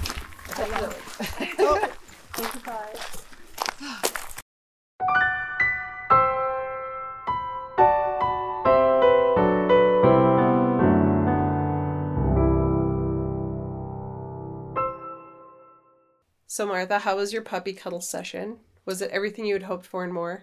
So, 16.61 16.67
Martha, 16.67 16.99
how 16.99 17.17
was 17.17 17.33
your 17.33 17.41
puppy 17.41 17.73
cuddle 17.73 18.03
session? 18.03 18.59
Was 18.85 19.01
it 19.01 19.11
everything 19.13 19.47
you 19.47 19.55
had 19.55 19.63
hoped 19.63 19.87
for 19.87 20.05
and 20.05 20.13
more? 20.13 20.43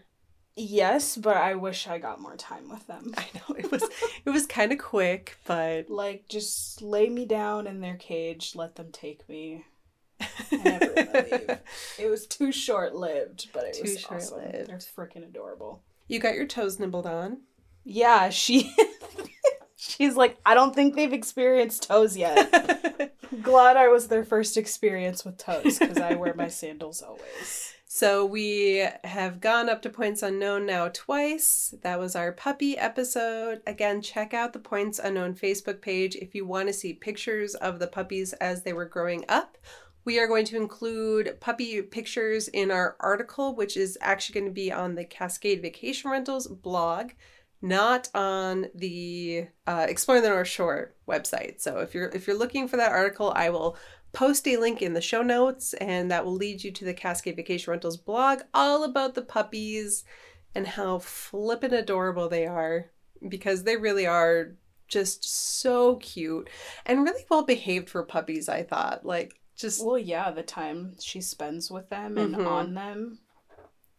Yes, 0.55 1.15
but 1.15 1.37
I 1.37 1.53
wish 1.53 1.85
I 1.87 1.99
got 1.99 2.19
more 2.19 2.35
time 2.35 2.69
with 2.69 2.87
them. 2.87 3.13
I 3.19 3.25
know 3.35 3.55
it 3.55 3.71
was 3.71 3.83
it 4.25 4.31
was 4.31 4.47
kind 4.47 4.71
of 4.71 4.79
quick, 4.79 5.37
but 5.45 5.91
Like, 5.91 6.27
just 6.27 6.81
lay 6.81 7.07
me 7.07 7.27
down 7.27 7.67
in 7.67 7.81
their 7.81 7.97
cage, 7.97 8.53
let 8.55 8.77
them 8.77 8.87
take 8.91 9.29
me. 9.29 9.65
I 10.19 10.27
never 10.51 10.85
want 10.95 11.13
to 11.13 11.21
leave. 11.49 11.59
It 11.99 12.09
was 12.09 12.25
too 12.25 12.51
short 12.51 12.95
lived, 12.95 13.49
but 13.53 13.65
it 13.65 13.75
Too 13.75 13.83
was 13.83 14.03
awesome. 14.05 14.39
short-lived. 14.41 14.69
They're 14.71 14.77
freaking 14.77 15.23
adorable. 15.23 15.83
you 16.07 16.17
got 16.17 16.33
your 16.33 16.47
toes 16.47 16.79
nibbled 16.79 17.05
on. 17.05 17.41
Yeah, 17.83 18.29
she. 18.29 18.73
She's 19.79 20.15
like, 20.15 20.37
I 20.43 20.55
don't 20.55 20.73
think 20.73 20.95
they've 20.95 21.13
experienced 21.13 21.83
toes 21.87 22.17
yet. 22.17 23.13
Glad 23.43 23.77
I 23.77 23.87
was 23.89 24.07
their 24.07 24.25
first 24.25 24.57
experience 24.57 25.23
with 25.23 25.37
toes 25.37 25.77
because 25.77 25.99
I 25.99 26.15
wear 26.15 26.33
my 26.33 26.47
sandals 26.47 27.01
always. 27.01 27.63
So 27.89 28.25
we 28.25 28.85
have 29.05 29.41
gone 29.41 29.69
up 29.69 29.81
to 29.81 29.89
Points 29.89 30.21
Unknown 30.21 30.67
now 30.67 30.89
twice. 30.93 31.73
That 31.81 31.99
was 31.99 32.15
our 32.15 32.31
puppy 32.31 32.77
episode. 32.77 33.61
Again, 33.65 34.03
check 34.03 34.35
out 34.35 34.53
the 34.53 34.59
Points 34.59 34.99
Unknown 34.99 35.33
Facebook 35.33 35.81
page 35.81 36.15
if 36.15 36.35
you 36.35 36.45
want 36.45 36.67
to 36.67 36.73
see 36.73 36.93
pictures 36.93 37.55
of 37.55 37.79
the 37.79 37.87
puppies 37.87 38.33
as 38.33 38.61
they 38.61 38.73
were 38.73 38.85
growing 38.85 39.25
up. 39.29 39.57
We 40.05 40.19
are 40.19 40.27
going 40.27 40.45
to 40.45 40.57
include 40.57 41.39
puppy 41.39 41.81
pictures 41.81 42.49
in 42.49 42.69
our 42.69 42.97
article, 42.99 43.55
which 43.55 43.75
is 43.75 43.97
actually 43.99 44.41
going 44.41 44.51
to 44.51 44.53
be 44.53 44.71
on 44.71 44.93
the 44.93 45.03
Cascade 45.03 45.63
Vacation 45.63 46.11
Rentals 46.11 46.45
blog, 46.45 47.13
not 47.61 48.09
on 48.13 48.67
the 48.75 49.47
uh, 49.65 49.85
Exploring 49.89 50.23
the 50.23 50.29
North 50.29 50.47
Shore 50.47 50.93
website. 51.07 51.61
So 51.61 51.79
if 51.79 51.93
you're 51.93 52.09
if 52.09 52.27
you're 52.27 52.37
looking 52.37 52.67
for 52.67 52.77
that 52.77 52.91
article, 52.91 53.33
I 53.35 53.49
will 53.49 53.77
post 54.13 54.47
a 54.47 54.57
link 54.57 54.81
in 54.81 54.93
the 54.93 55.01
show 55.01 55.21
notes, 55.21 55.73
and 55.75 56.09
that 56.11 56.25
will 56.25 56.33
lead 56.35 56.63
you 56.63 56.71
to 56.71 56.85
the 56.85 56.93
Cascade 56.93 57.35
Vacation 57.35 57.71
Rentals 57.71 57.97
blog 57.97 58.39
all 58.53 58.83
about 58.83 59.15
the 59.15 59.21
puppies 59.21 60.03
and 60.55 60.65
how 60.67 60.99
flippin' 60.99 61.73
adorable 61.73 62.29
they 62.29 62.45
are 62.45 62.91
because 63.27 63.63
they 63.63 63.75
really 63.77 64.07
are 64.07 64.55
just 64.87 65.25
so 65.59 65.97
cute 65.97 66.49
and 66.85 67.03
really 67.03 67.25
well 67.29 67.43
behaved 67.43 67.89
for 67.89 68.03
puppies, 68.03 68.47
I 68.47 68.63
thought. 68.63 69.05
Like, 69.05 69.39
Just 69.55 69.83
Well, 69.83 69.97
yeah, 69.97 70.29
the 70.31 70.43
time 70.43 70.95
she 70.99 71.19
spends 71.19 71.69
with 71.71 71.89
them 71.89 72.17
and 72.17 72.35
Mhm. 72.35 72.47
on 72.47 72.73
them, 72.75 73.19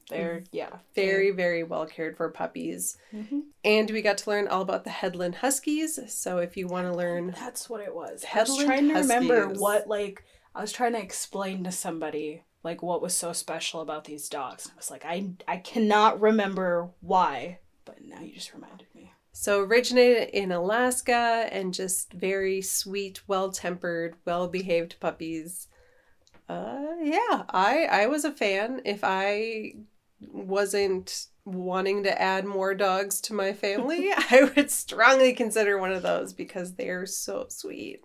they're 0.08 0.44
yeah 0.52 0.78
very, 0.94 1.30
very 1.30 1.62
well 1.62 1.86
cared 1.86 2.16
for 2.16 2.28
puppies. 2.30 2.96
Mhm. 3.12 3.42
And 3.64 3.90
we 3.90 4.02
got 4.02 4.18
to 4.18 4.30
learn 4.30 4.48
all 4.48 4.62
about 4.62 4.84
the 4.84 4.90
Hedlund 4.90 5.36
Huskies. 5.36 5.98
So 6.12 6.38
if 6.38 6.56
you 6.56 6.66
want 6.66 6.86
to 6.86 6.94
learn, 6.94 7.34
That's 7.38 7.68
what 7.68 7.80
it 7.80 7.94
was. 7.94 8.24
I 8.24 8.28
Hedlund 8.28 8.56
was 8.56 8.64
trying 8.64 8.88
to 8.88 8.94
remember 8.94 9.40
Huskies. 9.44 9.60
what 9.60 9.86
like 9.88 10.24
I 10.54 10.60
was 10.62 10.72
trying 10.72 10.92
to 10.94 11.02
explain 11.02 11.64
to 11.64 11.72
somebody 11.72 12.44
like 12.64 12.82
what 12.82 13.00
was 13.02 13.16
so 13.16 13.32
special 13.32 13.80
about 13.80 14.04
these 14.04 14.28
dogs. 14.28 14.64
And 14.66 14.72
I 14.74 14.76
was 14.76 14.90
like, 14.90 15.04
I 15.04 15.30
I 15.46 15.58
cannot 15.58 16.20
remember 16.20 16.90
why, 17.00 17.60
but 17.84 18.02
now 18.02 18.20
you 18.20 18.32
just 18.34 18.52
reminded 18.54 18.86
me. 18.94 19.12
so 19.32 19.60
originated 19.60 20.30
in 20.30 20.50
Alaska 20.50 21.48
and 21.52 21.72
just 21.72 22.12
very 22.12 22.60
sweet, 22.60 23.20
well 23.28 23.52
tempered, 23.52 24.16
well 24.24 24.48
behaved 24.48 24.98
puppies. 24.98 25.68
Uh, 26.48 26.96
yeah, 27.02 27.44
I 27.50 27.86
I 27.90 28.06
was 28.06 28.24
a 28.24 28.32
fan. 28.32 28.80
If 28.84 29.00
I 29.04 29.74
wasn't 30.20 31.26
wanting 31.44 32.02
to 32.02 32.20
add 32.20 32.44
more 32.44 32.74
dogs 32.74 33.20
to 33.22 33.34
my 33.34 33.52
family, 33.52 34.10
I 34.16 34.50
would 34.54 34.70
strongly 34.70 35.32
consider 35.32 35.78
one 35.78 35.92
of 35.92 36.02
those 36.02 36.32
because 36.32 36.74
they're 36.74 37.06
so 37.06 37.46
sweet 37.48 38.00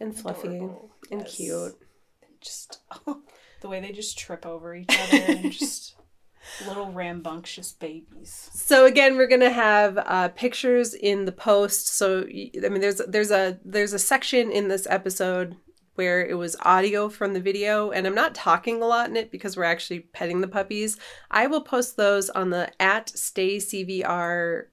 and 0.00 0.16
fluffy 0.16 0.48
Adorable. 0.48 0.90
and 1.10 1.20
Yes. 1.22 1.34
cute. 1.36 1.78
Just 2.40 2.80
the 3.60 3.68
way 3.68 3.80
they 3.80 3.92
just 3.92 4.18
trip 4.18 4.44
over 4.44 4.74
each 4.74 4.98
other 4.98 5.16
and 5.16 5.50
just 5.52 5.94
little 6.66 6.90
rambunctious 6.90 7.72
babies. 7.72 8.50
So 8.52 8.84
again, 8.84 9.16
we're 9.16 9.28
gonna 9.28 9.50
have 9.52 9.96
uh, 9.98 10.28
pictures 10.30 10.92
in 10.92 11.24
the 11.24 11.30
post. 11.32 11.86
So 11.86 12.22
I 12.24 12.68
mean, 12.68 12.80
there's 12.80 13.00
there's 13.06 13.30
a 13.30 13.60
there's 13.64 13.92
a 13.92 13.98
section 14.00 14.50
in 14.50 14.66
this 14.68 14.86
episode 14.90 15.56
where 15.94 16.24
it 16.24 16.34
was 16.34 16.56
audio 16.62 17.08
from 17.08 17.34
the 17.34 17.40
video, 17.40 17.90
and 17.90 18.06
I'm 18.06 18.14
not 18.14 18.34
talking 18.34 18.82
a 18.82 18.86
lot 18.86 19.08
in 19.08 19.16
it 19.16 19.30
because 19.30 19.56
we're 19.56 19.64
actually 19.64 20.00
petting 20.00 20.40
the 20.40 20.48
puppies. 20.48 20.96
I 21.30 21.46
will 21.46 21.62
post 21.62 21.96
those 21.96 22.30
on 22.30 22.50
the 22.50 22.70
at 22.80 23.08
Stay 23.10 23.58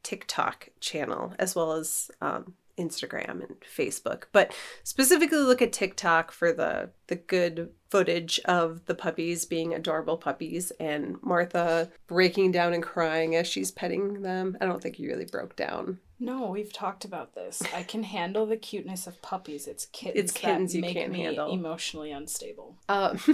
TikTok 0.04 0.70
channel 0.80 1.34
as 1.40 1.56
well 1.56 1.74
as 1.74 2.12
um, 2.22 2.54
Instagram 2.80 3.44
and 3.44 3.56
Facebook. 3.62 4.24
But 4.32 4.56
specifically, 4.84 5.40
look 5.40 5.62
at 5.62 5.74
TikTok 5.74 6.32
for 6.32 6.52
the 6.52 6.92
the 7.08 7.18
good 7.18 7.72
footage 7.90 8.40
of 8.46 8.86
the 8.86 8.96
puppies 8.96 9.46
being 9.46 9.74
adorable 9.74 10.18
puppies 10.18 10.72
and 10.80 11.18
Martha 11.22 11.92
breaking 12.08 12.52
down 12.52 12.74
and 12.74 12.84
crying 12.84 13.36
as 13.36 13.48
she's 13.48 13.72
petting 13.72 14.22
them. 14.22 14.58
I 14.62 14.66
don't 14.66 14.82
think 14.82 15.00
you 15.00 15.10
really 15.10 15.26
broke 15.26 15.56
down. 15.56 16.00
No, 16.20 16.48
we've 16.52 16.74
talked 16.74 17.06
about 17.06 17.34
this. 17.34 17.62
I 17.74 17.84
can 17.84 18.04
handle 18.04 18.46
the 18.46 18.58
cuteness 18.58 19.08
of 19.08 19.22
puppies. 19.22 19.68
It's 19.68 19.86
kittens, 19.86 20.20
It's 20.24 20.32
kittens 20.34 20.74
that 20.74 20.82
make 20.82 21.10
me 21.10 21.22
handle. 21.22 21.52
emotionally 21.52 22.12
unstable. 22.12 22.76
Um, 22.90 23.20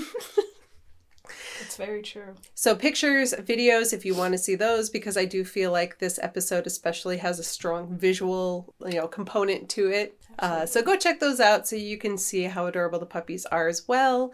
It's 1.61 1.75
very 1.75 2.03
true. 2.03 2.35
so 2.53 2.75
pictures, 2.75 3.33
videos, 3.33 3.93
if 3.93 4.05
you 4.05 4.13
want 4.13 4.33
to 4.33 4.37
see 4.37 4.53
those, 4.53 4.91
because 4.91 5.17
I 5.17 5.25
do 5.25 5.43
feel 5.43 5.71
like 5.71 5.97
this 5.97 6.19
episode 6.21 6.67
especially 6.67 7.17
has 7.17 7.39
a 7.39 7.43
strong 7.43 7.97
visual, 7.97 8.71
you 8.85 8.99
know, 8.99 9.07
component 9.07 9.67
to 9.69 9.89
it. 9.89 10.19
Uh, 10.37 10.67
so 10.67 10.83
go 10.83 10.95
check 10.95 11.19
those 11.19 11.39
out 11.39 11.67
so 11.67 11.75
you 11.77 11.97
can 11.97 12.19
see 12.19 12.43
how 12.43 12.67
adorable 12.67 12.99
the 12.99 13.07
puppies 13.07 13.47
are 13.47 13.67
as 13.67 13.87
well. 13.87 14.33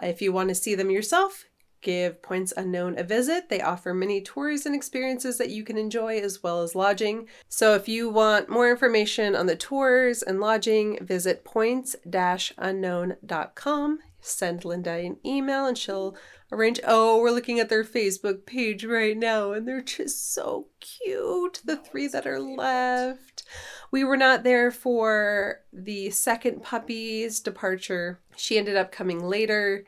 If 0.00 0.22
you 0.22 0.32
want 0.32 0.50
to 0.50 0.54
see 0.54 0.76
them 0.76 0.90
yourself, 0.92 1.46
give 1.80 2.22
Points 2.22 2.52
Unknown 2.56 2.98
a 2.98 3.02
visit. 3.02 3.48
They 3.48 3.60
offer 3.60 3.92
many 3.94 4.20
tours 4.20 4.66
and 4.66 4.74
experiences 4.74 5.38
that 5.38 5.50
you 5.50 5.62
can 5.64 5.78
enjoy 5.78 6.18
as 6.18 6.42
well 6.42 6.62
as 6.62 6.74
lodging. 6.74 7.28
So 7.48 7.74
if 7.74 7.88
you 7.88 8.08
want 8.08 8.48
more 8.48 8.68
information 8.70 9.36
on 9.36 9.46
the 9.46 9.56
tours 9.56 10.22
and 10.22 10.40
lodging, 10.40 11.04
visit 11.04 11.44
points-unknown.com. 11.44 13.98
Send 14.20 14.64
Linda 14.64 14.90
an 14.90 15.18
email 15.24 15.66
and 15.66 15.78
she'll 15.78 16.16
arrange. 16.50 16.80
Oh, 16.84 17.20
we're 17.20 17.30
looking 17.30 17.60
at 17.60 17.68
their 17.68 17.84
Facebook 17.84 18.46
page 18.46 18.84
right 18.84 19.16
now 19.16 19.52
and 19.52 19.66
they're 19.66 19.80
just 19.80 20.34
so 20.34 20.66
cute. 20.80 21.62
The 21.64 21.78
oh, 21.78 21.82
three 21.82 22.08
that 22.08 22.26
are 22.26 22.40
left. 22.40 23.44
We 23.90 24.04
were 24.04 24.16
not 24.16 24.42
there 24.42 24.70
for 24.70 25.60
the 25.72 26.10
second 26.10 26.62
puppy's 26.62 27.40
departure. 27.40 28.20
She 28.36 28.58
ended 28.58 28.76
up 28.76 28.92
coming 28.92 29.24
later 29.24 29.84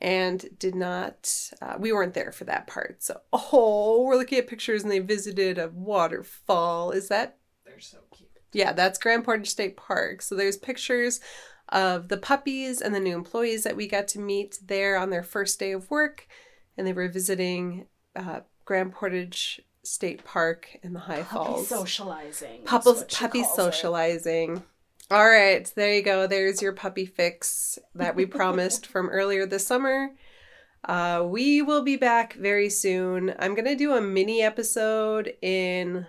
and 0.00 0.46
did 0.58 0.74
not 0.74 1.50
uh, 1.62 1.74
we 1.78 1.92
weren't 1.92 2.14
there 2.14 2.32
for 2.32 2.44
that 2.44 2.66
part 2.66 3.02
so 3.02 3.20
oh 3.32 4.02
we're 4.02 4.16
looking 4.16 4.38
at 4.38 4.46
pictures 4.48 4.82
and 4.82 4.90
they 4.90 4.98
visited 4.98 5.58
a 5.58 5.68
waterfall 5.68 6.90
is 6.90 7.08
that 7.08 7.36
They're 7.64 7.78
so 7.80 7.98
cute. 8.10 8.28
yeah 8.52 8.72
that's 8.72 8.98
grand 8.98 9.24
portage 9.24 9.48
state 9.48 9.76
park 9.76 10.20
so 10.22 10.34
there's 10.34 10.56
pictures 10.56 11.20
of 11.70 12.08
the 12.08 12.16
puppies 12.18 12.80
and 12.80 12.94
the 12.94 13.00
new 13.00 13.14
employees 13.14 13.64
that 13.64 13.76
we 13.76 13.86
got 13.86 14.06
to 14.08 14.18
meet 14.20 14.58
there 14.66 14.96
on 14.98 15.10
their 15.10 15.22
first 15.22 15.58
day 15.58 15.72
of 15.72 15.90
work 15.90 16.26
and 16.76 16.86
they 16.86 16.92
were 16.92 17.08
visiting 17.08 17.86
uh, 18.16 18.40
grand 18.64 18.92
portage 18.92 19.60
state 19.82 20.24
park 20.24 20.78
in 20.82 20.92
the 20.92 20.98
high 21.00 21.22
Puppy 21.22 21.44
falls 21.46 21.68
socializing. 21.68 22.60
is 22.62 22.64
Pupples, 22.66 22.98
what 22.98 23.10
she 23.12 23.18
puppy 23.24 23.44
socializing 23.44 24.56
it. 24.56 24.62
All 25.10 25.28
right, 25.28 25.70
there 25.76 25.94
you 25.94 26.02
go. 26.02 26.26
There's 26.26 26.62
your 26.62 26.72
puppy 26.72 27.04
fix 27.04 27.78
that 27.94 28.16
we 28.16 28.26
promised 28.26 28.86
from 28.86 29.08
earlier 29.10 29.46
this 29.46 29.66
summer. 29.66 30.10
Uh, 30.82 31.22
we 31.26 31.62
will 31.62 31.82
be 31.82 31.96
back 31.96 32.34
very 32.34 32.70
soon. 32.70 33.34
I'm 33.38 33.54
going 33.54 33.66
to 33.66 33.76
do 33.76 33.92
a 33.94 34.00
mini 34.00 34.42
episode 34.42 35.34
in 35.42 36.06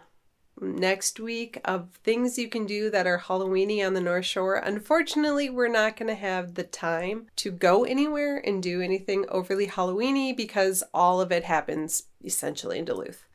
next 0.62 1.20
week 1.20 1.60
of 1.66 1.90
things 2.04 2.38
you 2.38 2.48
can 2.48 2.66
do 2.66 2.90
that 2.90 3.08
are 3.08 3.20
Halloweeny 3.20 3.86
on 3.86 3.94
the 3.94 4.02
North 4.02 4.26
Shore. 4.26 4.56
Unfortunately, 4.56 5.50
we're 5.50 5.68
not 5.68 5.98
going 5.98 6.08
to 6.08 6.16
have 6.16 6.54
the 6.54 6.64
time 6.64 7.28
to 7.38 7.52
go 7.52 7.84
anywhere 7.84 8.38
and 8.38 8.64
do 8.64 8.82
anything 8.82 9.26
overly 9.30 9.68
Halloweeny 9.68 10.36
because 10.36 10.84
all 10.94 11.20
of 11.20 11.32
it 11.32 11.44
happens 11.44 12.04
essentially 12.24 12.80
in 12.80 12.86
Duluth. 12.86 13.26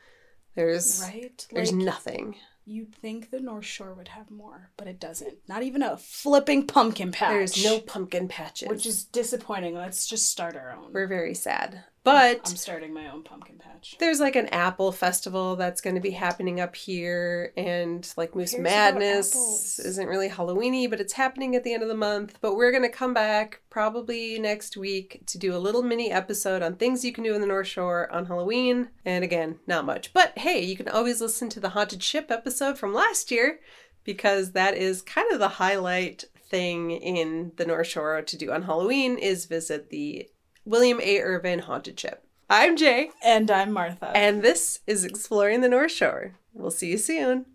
There's 0.55 1.03
Right? 1.03 1.47
there's 1.53 1.73
Like, 1.73 1.85
nothing. 1.85 2.37
You'd 2.65 2.95
think 2.95 3.31
the 3.31 3.41
North 3.41 3.65
Shore 3.65 3.95
would 3.95 4.09
have 4.09 4.31
more, 4.31 4.71
but 4.77 4.87
it 4.87 5.01
doesn't. 5.01 5.39
Not 5.49 5.63
even 5.63 5.83
a 5.83 5.97
flipping 5.97 6.67
pumpkin 6.67 7.11
patch. 7.11 7.31
There's 7.31 7.65
no 7.65 7.81
pumpkin 7.81 8.29
patches. 8.29 8.69
Which 8.69 8.87
is 8.87 9.05
disappointing. 9.05 9.75
Let's 9.75 10.07
just 10.07 10.31
start 10.31 10.57
our 10.57 10.73
own. 10.73 10.93
we're 10.93 11.07
very 11.07 11.35
sad. 11.35 11.85
But 12.03 12.49
I'm 12.49 12.57
starting 12.57 12.95
my 12.95 13.11
own 13.11 13.23
pumpkin 13.23 13.59
patch. 13.59 13.97
there's 13.99 14.21
like 14.21 14.35
an 14.35 14.47
apple 14.49 14.91
festival 14.91 15.57
that's 15.57 15.83
going 15.83 15.97
to 15.97 16.01
be 16.01 16.13
happening 16.13 16.59
up 16.59 16.75
here 16.75 17.53
and 17.59 18.11
like 18.17 18.35
Moose 18.35 18.55
about 18.55 18.63
Madness 18.63 19.79
isn't 19.79 20.07
really 20.09 20.31
Halloweeny, 20.31 20.89
but 20.89 21.01
it's 21.01 21.13
happening 21.13 21.55
at 21.55 21.63
the 21.63 21.75
end 21.75 21.83
of 21.83 21.91
the 21.91 21.95
month. 21.95 22.39
But 22.41 22.57
we're 22.57 22.71
going 22.71 22.85
to 22.85 22.89
come 22.89 23.13
back 23.13 23.61
probably 23.69 24.39
next 24.39 24.79
week 24.79 25.23
to 25.27 25.39
do 25.39 25.55
a 25.55 25.59
little 25.59 25.83
mini 25.83 26.11
episode 26.11 26.63
on 26.63 26.77
things 26.77 27.05
you 27.05 27.13
can 27.13 27.25
do 27.25 27.35
in 27.35 27.43
the 27.43 27.47
North 27.47 27.67
Shore 27.67 28.11
on 28.11 28.27
Halloween. 28.27 28.89
And 29.05 29.23
again, 29.23 29.59
not 29.67 29.85
much. 29.85 30.15
But 30.15 30.39
hey, 30.39 30.63
you 30.63 30.77
can 30.77 30.89
always 30.89 31.21
listen 31.21 31.51
to 31.51 31.61
the 31.61 31.71
Haunted 31.71 32.03
Ship 32.03 32.31
episode 32.31 32.79
from 32.79 32.95
last 32.95 33.31
year 33.31 33.61
because 34.05 34.53
that 34.53 34.75
is 34.75 35.03
kind 35.03 35.31
of 35.33 35.39
the 35.39 35.49
highlight 35.49 36.25
thing 36.49 36.91
in 36.91 37.53
the 37.57 37.67
North 37.67 37.87
Shore 37.87 38.23
to 38.23 38.37
do 38.37 38.51
on 38.51 38.63
Halloween 38.63 39.19
is 39.19 39.45
visit 39.45 39.91
the 39.91 40.29
William 40.71 41.01
A. 41.03 41.19
Irvin 41.21 41.59
Haunted 41.59 41.99
Ship. 41.99 42.23
I'm 42.49 42.77
Jay. 42.77 43.11
And 43.25 43.51
I'm 43.51 43.73
Martha. 43.73 44.13
And 44.15 44.41
this 44.41 44.79
is 44.87 45.05
Exploring 45.05 45.63
the 45.63 45.69
North 45.69 45.91
Shore. 45.91 46.37
We'll 46.55 46.71
see 46.71 46.93
you 46.93 46.97
soon. 46.97 47.47